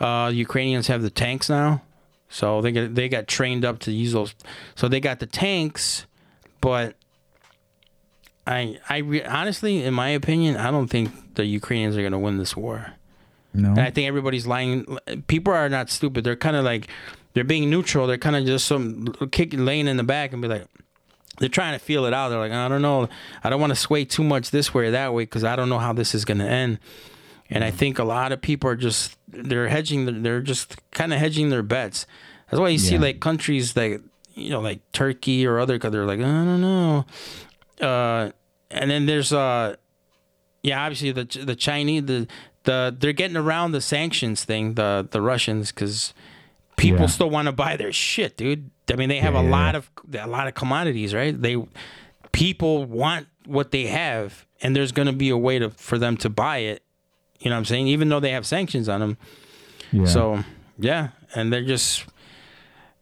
Uh, 0.01 0.29
Ukrainians 0.31 0.89
have 0.89 1.03
the 1.03 1.11
tanks 1.11 1.49
now, 1.49 1.83
so 2.29 2.61
they 2.61 2.73
got 2.73 2.95
they 2.95 3.09
got 3.09 3.27
trained 3.27 3.65
up 3.65 3.79
to 3.81 3.93
use 3.93 4.13
those. 4.13 4.35
So 4.75 4.89
they 4.89 5.01
got 5.01 5.21
the 5.21 5.27
tanks, 5.27 6.07
but 6.61 6.97
I 8.47 8.79
I 8.89 8.99
re- 8.99 9.25
honestly, 9.25 9.83
in 9.85 9.95
my 9.95 10.09
opinion, 10.09 10.57
I 10.57 10.71
don't 10.71 10.89
think 10.89 11.35
the 11.35 11.45
Ukrainians 11.45 11.97
are 11.97 12.03
gonna 12.03 12.19
win 12.19 12.39
this 12.39 12.57
war. 12.57 12.95
No. 13.55 13.71
And 13.71 13.81
I 13.81 13.91
think 13.91 14.09
everybody's 14.09 14.47
lying. 14.47 14.99
People 15.29 15.53
are 15.53 15.69
not 15.69 15.89
stupid. 15.89 16.25
They're 16.25 16.37
kind 16.37 16.57
of 16.57 16.65
like 16.65 16.89
they're 17.33 17.45
being 17.45 17.71
neutral. 17.71 18.07
They're 18.07 18.19
kind 18.19 18.37
of 18.37 18.45
just 18.45 18.67
some 18.67 19.15
kick 19.31 19.51
laying 19.53 19.87
in 19.89 19.97
the 19.97 20.03
back 20.03 20.33
and 20.33 20.43
be 20.43 20.49
like. 20.49 20.67
They're 21.41 21.49
trying 21.49 21.77
to 21.77 21.85
feel 21.85 22.05
it 22.07 22.15
out. 22.15 22.29
They're 22.29 22.39
like, 22.39 22.53
I 22.53 22.69
don't 22.69 22.81
know. 22.81 23.09
I 23.43 23.51
don't 23.51 23.61
want 23.61 23.73
to 23.73 23.77
sway 23.77 24.05
too 24.05 24.23
much 24.23 24.53
this 24.53 24.73
way 24.73 24.87
or 24.87 24.91
that 24.93 25.13
way 25.13 25.25
because 25.25 25.43
I 25.43 25.57
don't 25.57 25.69
know 25.69 25.81
how 25.81 25.93
this 25.93 26.15
is 26.15 26.25
going 26.25 26.39
to 26.39 26.49
end. 26.49 26.79
And 27.51 27.65
I 27.65 27.73
think 27.73 27.99
a 27.99 28.05
lot 28.05 28.31
of 28.31 28.41
people 28.41 28.71
are 28.71 28.77
just 28.77 29.17
they're 29.27 29.67
hedging. 29.67 30.23
They're 30.23 30.41
just 30.41 30.77
kind 30.93 31.13
of 31.13 31.19
hedging 31.19 31.49
their 31.49 31.65
bets. 31.65 32.07
That's 32.51 32.61
why 32.61 32.69
you 32.69 32.79
see 32.79 32.99
like 32.99 33.19
countries 33.19 33.73
that 33.73 34.01
you 34.35 34.51
know 34.51 34.61
like 34.61 34.81
Turkey 34.93 35.45
or 35.45 35.59
other. 35.59 35.77
They're 35.77 36.07
like, 36.07 36.21
I 36.21 36.23
don't 36.23 36.61
know. 36.61 37.05
Uh, 37.81 38.31
and 38.71 38.91
then 38.91 39.07
there's 39.07 39.33
uh, 39.33 39.75
yeah, 40.63 40.85
obviously 40.85 41.13
the 41.13 41.25
the 41.45 41.57
Chinese 41.57 42.05
the 42.07 42.29
the 42.65 42.95
they're 42.99 43.13
getting 43.13 43.37
around 43.37 43.73
the 43.73 43.81
sanctions 43.81 44.45
thing. 44.45 44.75
The 44.75 45.07
the 45.11 45.21
Russians 45.23 45.71
because 45.73 46.13
people 46.77 47.01
Yeah. 47.01 47.07
still 47.07 47.31
want 47.31 47.47
to 47.47 47.53
buy 47.53 47.77
their 47.77 47.93
shit, 47.93 48.37
dude. 48.37 48.71
I 48.93 48.97
mean, 48.97 49.09
they 49.09 49.19
have 49.19 49.35
Yeah, 49.35 49.41
a 49.41 49.45
yeah, 49.45 49.51
lot 49.51 49.75
of 49.75 49.91
a 50.19 50.27
lot 50.27 50.47
of 50.49 50.55
commodities, 50.55 51.15
right? 51.15 51.41
They 51.41 51.57
people 52.33 52.85
want 52.85 53.27
what 53.47 53.71
they 53.71 53.87
have, 53.87 54.45
and 54.63 54.75
there's 54.75 54.93
going 54.93 55.07
to 55.07 55.13
be 55.13 55.31
a 55.31 55.37
way 55.37 55.59
to 55.59 55.71
for 55.71 55.99
them 55.99 56.17
to 56.19 56.29
buy 56.31 56.59
it. 56.59 56.83
You 57.41 57.51
know 57.51 57.57
what 57.57 57.61
I'm 57.61 57.65
saying? 57.67 57.89
Even 57.89 58.09
though 58.09 58.21
they 58.21 58.31
have 58.31 58.47
sanctions 58.47 58.89
on 58.89 59.01
them. 59.01 59.17
So 60.07 60.43
yeah, 60.79 61.09
and 61.35 61.53
they're 61.53 61.65
just 61.65 62.05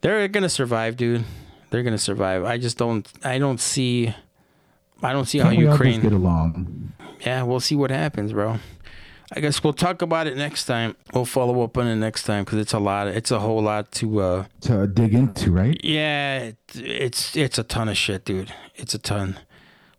they're 0.02 0.28
gonna 0.28 0.48
survive, 0.48 0.96
dude. 0.96 1.24
They're 1.70 1.82
gonna 1.82 1.96
survive. 1.96 2.44
I 2.44 2.58
just 2.58 2.76
don't. 2.76 3.08
I 3.24 3.38
don't 3.38 3.60
see. 3.60 4.12
I 5.02 5.12
don't 5.12 5.24
see 5.24 5.38
Can't 5.38 5.54
how 5.54 5.58
we 5.58 5.66
all 5.66 5.72
just 5.72 5.82
Ukraine. 5.84 6.00
get 6.02 6.12
along? 6.12 6.92
Yeah, 7.24 7.42
we'll 7.44 7.60
see 7.60 7.74
what 7.76 7.90
happens, 7.90 8.32
bro. 8.32 8.58
I 9.34 9.40
guess 9.40 9.64
we'll 9.64 9.72
talk 9.72 10.02
about 10.02 10.26
it 10.26 10.36
next 10.36 10.66
time. 10.66 10.94
We'll 11.14 11.24
follow 11.24 11.62
up 11.62 11.78
on 11.78 11.86
it 11.86 11.96
next 11.96 12.24
time 12.24 12.44
because 12.44 12.58
it's 12.58 12.74
a 12.74 12.78
lot. 12.78 13.08
It's 13.08 13.30
a 13.30 13.38
whole 13.40 13.62
lot 13.62 13.90
to. 13.92 14.20
uh 14.20 14.44
To 14.62 14.86
dig 14.86 15.14
into, 15.14 15.50
right? 15.50 15.78
Yeah, 15.82 16.38
it, 16.38 16.56
it's 16.74 17.34
it's 17.34 17.58
a 17.58 17.62
ton 17.64 17.88
of 17.88 17.96
shit, 17.96 18.24
dude. 18.26 18.52
It's 18.74 18.92
a 18.94 18.98
ton. 18.98 19.38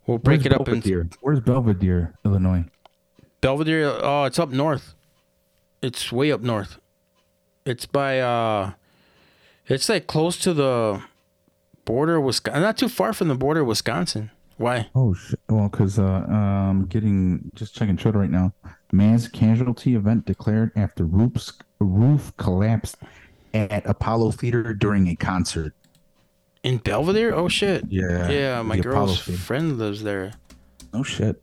We'll 0.06 0.18
break 0.18 0.42
Where's 0.42 0.46
it 0.46 0.52
up 0.60 0.68
into 0.68 0.88
Belvidere? 0.88 1.16
Where's 1.20 1.40
Belvidere, 1.40 2.12
Illinois? 2.24 2.64
Belvidere. 3.40 3.98
Oh, 4.02 4.24
it's 4.24 4.38
up 4.38 4.50
north. 4.50 4.94
It's 5.82 6.12
way 6.12 6.30
up 6.30 6.40
north. 6.40 6.78
It's 7.66 7.86
by. 7.86 8.20
uh 8.20 8.72
It's 9.66 9.88
like 9.88 10.06
close 10.06 10.38
to 10.40 10.54
the 10.54 11.02
border 11.84 12.16
of 12.16 12.24
Wisconsin. 12.24 12.62
Not 12.62 12.78
too 12.78 12.88
far 12.88 13.12
from 13.12 13.28
the 13.28 13.34
border 13.34 13.62
of 13.62 13.66
Wisconsin. 13.66 14.30
Why? 14.56 14.88
Oh 14.94 15.14
shit! 15.14 15.40
Well, 15.48 15.68
because 15.68 15.98
uh, 15.98 16.04
um, 16.04 16.86
getting 16.88 17.50
just 17.56 17.74
checking 17.74 17.96
Twitter 17.96 18.20
right 18.20 18.30
now. 18.30 18.52
Mass 18.94 19.26
casualty 19.28 19.94
event 19.96 20.24
declared 20.24 20.70
after 20.76 21.04
roofs 21.04 21.52
roof 21.80 22.32
collapsed 22.36 22.96
at 23.52 23.84
Apollo 23.86 24.32
Theater 24.32 24.72
during 24.72 25.08
a 25.08 25.16
concert. 25.16 25.74
In 26.62 26.78
Belvidere? 26.78 27.32
Oh 27.32 27.48
shit. 27.48 27.84
Yeah, 27.88 28.28
Yeah, 28.30 28.62
my 28.62 28.76
Apollo 28.76 28.82
girl's 29.06 29.22
Theater. 29.22 29.40
friend 29.40 29.78
lives 29.78 30.02
there. 30.04 30.32
Oh 30.92 31.02
shit! 31.02 31.42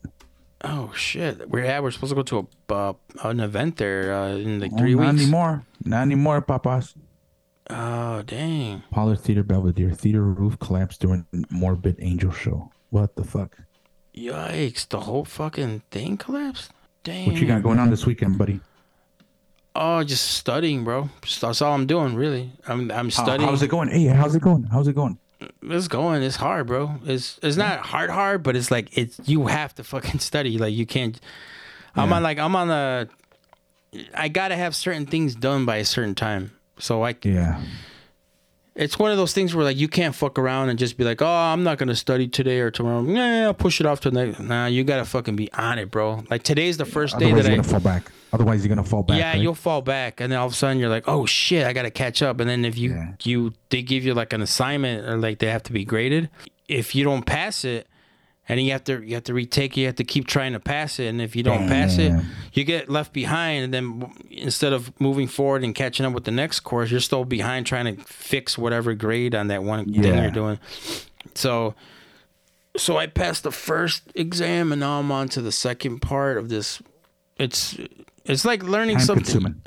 Oh 0.63 0.91
shit. 0.95 1.49
We're 1.49 1.65
yeah, 1.65 1.79
we're 1.81 1.91
supposed 1.91 2.11
to 2.11 2.15
go 2.15 2.23
to 2.23 2.47
a 2.69 2.73
uh, 2.73 2.93
an 3.23 3.39
event 3.41 3.77
there 3.77 4.13
uh, 4.13 4.29
in 4.29 4.59
like 4.61 4.71
Oh, 4.73 4.77
three 4.77 4.95
not 4.95 5.11
weeks. 5.13 5.23
anymore. 5.23 5.63
Not 5.83 6.01
anymore, 6.03 6.41
papas. 6.41 6.95
Oh 7.69 8.21
dang. 8.23 8.83
Apollo 8.91 9.15
Theater, 9.15 9.43
Belvidere. 9.43 9.95
Theater 9.95 10.23
roof 10.23 10.57
collapsed 10.59 11.01
during 11.01 11.25
Morbid 11.51 11.97
Angel 11.99 12.31
show. 12.31 12.71
What 12.89 13.15
the 13.15 13.23
fuck? 13.25 13.57
Yikes! 14.15 14.87
The 14.87 15.01
whole 15.01 15.25
fucking 15.25 15.83
thing 15.91 16.17
collapsed. 16.17 16.71
Dang. 17.03 17.27
What 17.27 17.35
you 17.37 17.47
got 17.47 17.63
going 17.63 17.79
on 17.79 17.89
this 17.89 18.05
weekend, 18.05 18.37
buddy? 18.37 18.59
Oh, 19.75 20.03
just 20.03 20.31
studying, 20.31 20.83
bro. 20.83 21.09
Just, 21.21 21.41
that's 21.41 21.61
all 21.61 21.73
I'm 21.73 21.87
doing, 21.87 22.13
really. 22.15 22.51
I'm 22.67 22.91
I'm 22.91 23.05
How- 23.09 23.23
studying. 23.23 23.49
how's 23.49 23.61
it 23.63 23.69
going? 23.69 23.89
Hey, 23.89 24.05
how's 24.05 24.35
it 24.35 24.41
going? 24.41 24.63
How's 24.63 24.87
it 24.87 24.93
going? 24.95 25.17
It's 25.63 25.87
going. 25.87 26.21
It's 26.21 26.35
hard, 26.35 26.67
bro. 26.67 26.95
It's 27.05 27.39
it's 27.41 27.57
not 27.57 27.79
hard, 27.79 28.09
hard, 28.11 28.43
but 28.43 28.55
it's 28.55 28.69
like 28.69 28.95
it's 28.97 29.19
you 29.25 29.47
have 29.47 29.73
to 29.75 29.83
fucking 29.83 30.19
study. 30.29 30.57
Like 30.57 30.73
you 30.73 30.85
can't. 30.85 31.19
I'm 31.95 32.11
on 32.13 32.21
like 32.21 32.37
I'm 32.37 32.55
on 32.55 32.69
a. 32.69 33.07
I 34.13 34.27
gotta 34.27 34.55
have 34.55 34.75
certain 34.75 35.05
things 35.05 35.33
done 35.35 35.65
by 35.65 35.77
a 35.77 35.85
certain 35.85 36.15
time. 36.15 36.51
So 36.77 37.03
I 37.03 37.15
Yeah. 37.23 37.61
It's 38.75 38.97
one 38.97 39.11
of 39.11 39.17
those 39.17 39.33
things 39.33 39.53
where 39.53 39.65
like 39.65 39.77
you 39.77 39.87
can't 39.87 40.15
fuck 40.15 40.39
around 40.39 40.69
and 40.69 40.79
just 40.79 40.97
be 40.97 41.03
like, 41.03 41.21
oh, 41.21 41.27
I'm 41.27 41.63
not 41.63 41.77
gonna 41.77 41.95
study 41.95 42.27
today 42.27 42.59
or 42.59 42.71
tomorrow. 42.71 43.01
Nah, 43.01 43.43
I'll 43.45 43.53
push 43.53 43.79
it 43.79 43.85
off 43.85 43.99
to 44.01 44.11
the 44.11 44.25
next. 44.25 44.39
Nah, 44.39 44.67
you 44.67 44.83
gotta 44.83 45.05
fucking 45.05 45.35
be 45.35 45.51
on 45.53 45.77
it, 45.79 45.91
bro. 45.91 46.23
Like 46.29 46.43
today's 46.43 46.77
the 46.77 46.85
first 46.85 47.17
day 47.19 47.25
Otherwise, 47.25 47.43
that 47.45 47.49
you're 47.51 47.59
I. 47.59 47.63
gonna 47.63 47.69
fall 47.69 47.79
back. 47.93 48.11
Otherwise, 48.33 48.63
you're 48.65 48.73
gonna 48.73 48.87
fall 48.87 49.03
back. 49.03 49.17
yeah, 49.17 49.31
right? 49.31 49.41
you'll 49.41 49.55
fall 49.55 49.81
back, 49.81 50.21
and 50.21 50.31
then 50.31 50.39
all 50.39 50.47
of 50.47 50.53
a 50.53 50.55
sudden 50.55 50.79
you're 50.79 50.89
like, 50.89 51.03
oh 51.07 51.25
shit, 51.25 51.65
I 51.67 51.73
gotta 51.73 51.91
catch 51.91 52.21
up. 52.21 52.39
And 52.39 52.49
then 52.49 52.63
if 52.63 52.77
you 52.77 52.91
Yeah. 52.91 53.13
you 53.23 53.53
they 53.69 53.81
give 53.81 54.05
you 54.05 54.13
like 54.13 54.31
an 54.33 54.41
assignment 54.41 55.05
or 55.07 55.17
like 55.17 55.39
they 55.39 55.47
have 55.47 55.63
to 55.63 55.73
be 55.73 55.83
graded. 55.83 56.29
If 56.69 56.95
you 56.95 57.03
don't 57.03 57.25
pass 57.25 57.65
it, 57.65 57.87
and 58.49 58.61
you 58.61 58.71
have 58.71 58.83
to 58.85 59.01
you 59.01 59.15
have 59.15 59.23
to 59.25 59.33
retake, 59.33 59.77
it, 59.77 59.81
you 59.81 59.85
have 59.87 59.95
to 59.95 60.03
keep 60.03 60.27
trying 60.27 60.53
to 60.53 60.59
pass 60.59 60.99
it. 60.99 61.05
And 61.07 61.21
if 61.21 61.35
you 61.35 61.43
don't 61.43 61.67
pass 61.67 61.97
it, 61.97 62.11
you 62.53 62.63
get 62.63 62.89
left 62.89 63.13
behind. 63.13 63.63
And 63.65 63.73
then 63.73 64.11
instead 64.29 64.73
of 64.73 64.91
moving 64.99 65.27
forward 65.27 65.63
and 65.63 65.73
catching 65.75 66.05
up 66.05 66.13
with 66.13 66.25
the 66.25 66.31
next 66.31 66.61
course, 66.61 66.91
you're 66.91 66.99
still 66.99 67.23
behind 67.25 67.65
trying 67.65 67.95
to 67.95 68.03
fix 68.03 68.57
whatever 68.57 68.93
grade 68.93 69.35
on 69.35 69.47
that 69.47 69.63
one 69.63 69.85
thing 69.85 70.03
you're 70.03 70.31
doing. 70.31 70.59
So. 71.35 71.75
So 72.77 72.95
I 72.95 73.07
passed 73.07 73.43
the 73.43 73.51
first 73.51 74.03
exam, 74.15 74.71
and 74.71 74.79
now 74.79 74.97
I'm 74.99 75.11
on 75.11 75.27
to 75.29 75.41
the 75.41 75.51
second 75.51 75.99
part 75.99 76.37
of 76.37 76.47
this. 76.47 76.81
It's 77.37 77.77
it's 78.23 78.45
like 78.45 78.63
learning 78.63 78.95
Time 78.95 79.05
something. 79.07 79.25
consuming. 79.25 79.61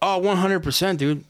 Oh, 0.00 0.20
100%, 0.22 0.98
dude. 0.98 1.24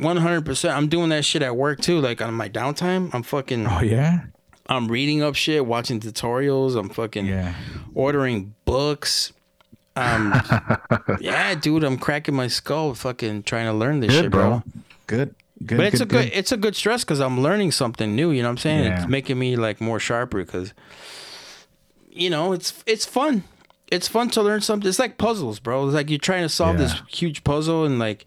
100%. 0.00 0.74
I'm 0.74 0.88
doing 0.88 1.10
that 1.10 1.24
shit 1.24 1.42
at 1.42 1.54
work 1.54 1.80
too. 1.80 2.00
Like 2.00 2.20
on 2.20 2.34
my 2.34 2.48
downtime, 2.48 3.14
I'm 3.14 3.22
fucking 3.22 3.66
Oh 3.68 3.80
yeah. 3.80 4.24
I'm 4.66 4.88
reading 4.88 5.22
up 5.22 5.34
shit, 5.34 5.66
watching 5.66 6.00
tutorials, 6.00 6.76
I'm 6.78 6.88
fucking 6.88 7.26
Yeah. 7.26 7.54
ordering 7.94 8.54
books. 8.64 9.32
Um 9.96 10.32
Yeah, 11.20 11.54
dude, 11.54 11.84
I'm 11.84 11.98
cracking 11.98 12.34
my 12.34 12.46
skull 12.48 12.94
fucking 12.94 13.42
trying 13.44 13.66
to 13.66 13.72
learn 13.72 14.00
this 14.00 14.12
shit, 14.12 14.30
bro. 14.30 14.62
Good. 15.06 15.34
Good. 15.64 15.76
But 15.78 15.86
it's 15.86 16.00
a 16.00 16.06
good 16.06 16.30
it's 16.32 16.50
a 16.52 16.56
good 16.56 16.74
stress 16.76 17.04
cuz 17.04 17.20
I'm 17.20 17.40
learning 17.40 17.72
something 17.72 18.16
new, 18.16 18.30
you 18.30 18.42
know 18.42 18.48
what 18.48 18.52
I'm 18.52 18.58
saying? 18.58 18.84
Yeah. 18.84 19.00
It's 19.02 19.08
making 19.08 19.38
me 19.38 19.56
like 19.56 19.80
more 19.80 20.00
sharper 20.00 20.44
cuz 20.44 20.72
you 22.10 22.30
know, 22.30 22.52
it's 22.52 22.82
it's 22.86 23.04
fun. 23.06 23.44
It's 23.90 24.08
fun 24.08 24.30
to 24.30 24.42
learn 24.42 24.60
something. 24.62 24.88
It's 24.88 24.98
like 24.98 25.18
puzzles, 25.18 25.60
bro. 25.60 25.84
It's 25.86 25.94
like 25.94 26.08
you're 26.10 26.18
trying 26.18 26.42
to 26.42 26.48
solve 26.48 26.78
this 26.78 26.94
huge 27.08 27.44
puzzle 27.44 27.84
and 27.84 27.98
like 27.98 28.24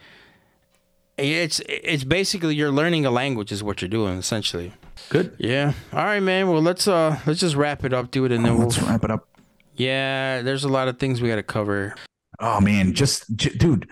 it's 1.17 1.59
it's 1.67 2.03
basically 2.03 2.55
you're 2.55 2.71
learning 2.71 3.05
a 3.05 3.11
language 3.11 3.51
is 3.51 3.63
what 3.63 3.81
you're 3.81 3.89
doing 3.89 4.17
essentially. 4.19 4.71
Good. 5.09 5.35
Yeah. 5.37 5.73
All 5.93 6.03
right, 6.03 6.21
man. 6.21 6.49
Well, 6.49 6.61
let's 6.61 6.87
uh 6.87 7.19
let's 7.25 7.39
just 7.39 7.55
wrap 7.55 7.83
it 7.85 7.93
up, 7.93 8.11
dude, 8.11 8.31
and 8.31 8.45
then 8.45 8.57
we'll 8.57 8.67
Let's 8.67 8.81
wrap 8.81 9.03
it 9.03 9.11
up. 9.11 9.27
Yeah, 9.75 10.41
there's 10.41 10.63
a 10.63 10.69
lot 10.69 10.87
of 10.87 10.99
things 10.99 11.21
we 11.21 11.29
got 11.29 11.35
to 11.35 11.43
cover. 11.43 11.95
Oh 12.39 12.59
man, 12.59 12.93
just 12.93 13.25
j- 13.35 13.55
dude. 13.55 13.87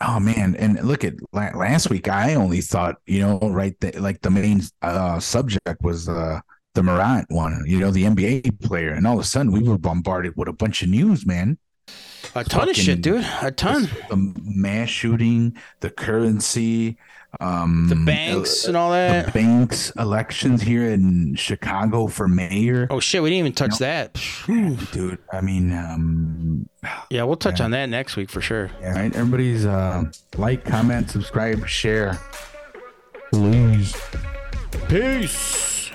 Oh 0.00 0.18
man, 0.18 0.56
and 0.56 0.82
look 0.82 1.04
at 1.04 1.14
la- 1.32 1.56
last 1.56 1.90
week. 1.90 2.08
I 2.08 2.34
only 2.34 2.62
thought 2.62 2.96
you 3.06 3.20
know 3.20 3.38
right 3.38 3.78
that 3.80 4.00
like 4.00 4.22
the 4.22 4.30
main 4.30 4.62
uh, 4.82 5.20
subject 5.20 5.82
was 5.82 6.08
uh, 6.08 6.40
the 6.74 6.82
Morant 6.82 7.26
one. 7.30 7.62
You 7.66 7.78
know 7.78 7.90
the 7.90 8.04
NBA 8.04 8.60
player, 8.62 8.90
and 8.90 9.06
all 9.06 9.14
of 9.14 9.20
a 9.20 9.24
sudden 9.24 9.52
we 9.52 9.62
were 9.62 9.78
bombarded 9.78 10.34
with 10.36 10.48
a 10.48 10.52
bunch 10.52 10.82
of 10.82 10.88
news, 10.88 11.26
man. 11.26 11.58
A 12.34 12.44
ton 12.44 12.68
of 12.68 12.76
shit, 12.76 13.02
dude. 13.02 13.24
A 13.42 13.50
ton. 13.50 13.88
The 14.08 14.32
mass 14.44 14.88
shooting, 14.88 15.56
the 15.80 15.90
currency, 15.90 16.96
um, 17.40 17.86
The 17.88 17.96
banks 17.96 18.66
and 18.66 18.76
all 18.76 18.92
that. 18.92 19.26
the 19.26 19.32
banks 19.32 19.90
elections 19.98 20.62
here 20.62 20.84
in 20.90 21.34
Chicago 21.34 22.06
for 22.06 22.28
mayor. 22.28 22.86
Oh 22.90 23.00
shit, 23.00 23.22
we 23.22 23.30
didn't 23.30 23.40
even 23.40 23.52
touch 23.52 23.78
that. 23.78 24.14
Dude, 24.46 25.18
I 25.32 25.40
mean, 25.40 25.72
um, 25.72 26.68
Yeah, 27.10 27.24
we'll 27.24 27.36
touch 27.36 27.58
Yeah. 27.58 27.66
on 27.66 27.70
that 27.72 27.86
next 27.88 28.16
week 28.16 28.30
for 28.30 28.40
sure. 28.40 28.70
Yeah, 28.80 28.92
right. 28.94 29.14
Everybody's 29.14 29.66
uh, 29.66 30.04
like, 30.36 30.64
comment, 30.64 31.10
subscribe, 31.10 31.66
share. 31.66 32.18
Please. 33.32 33.94
Peace. 34.88 35.90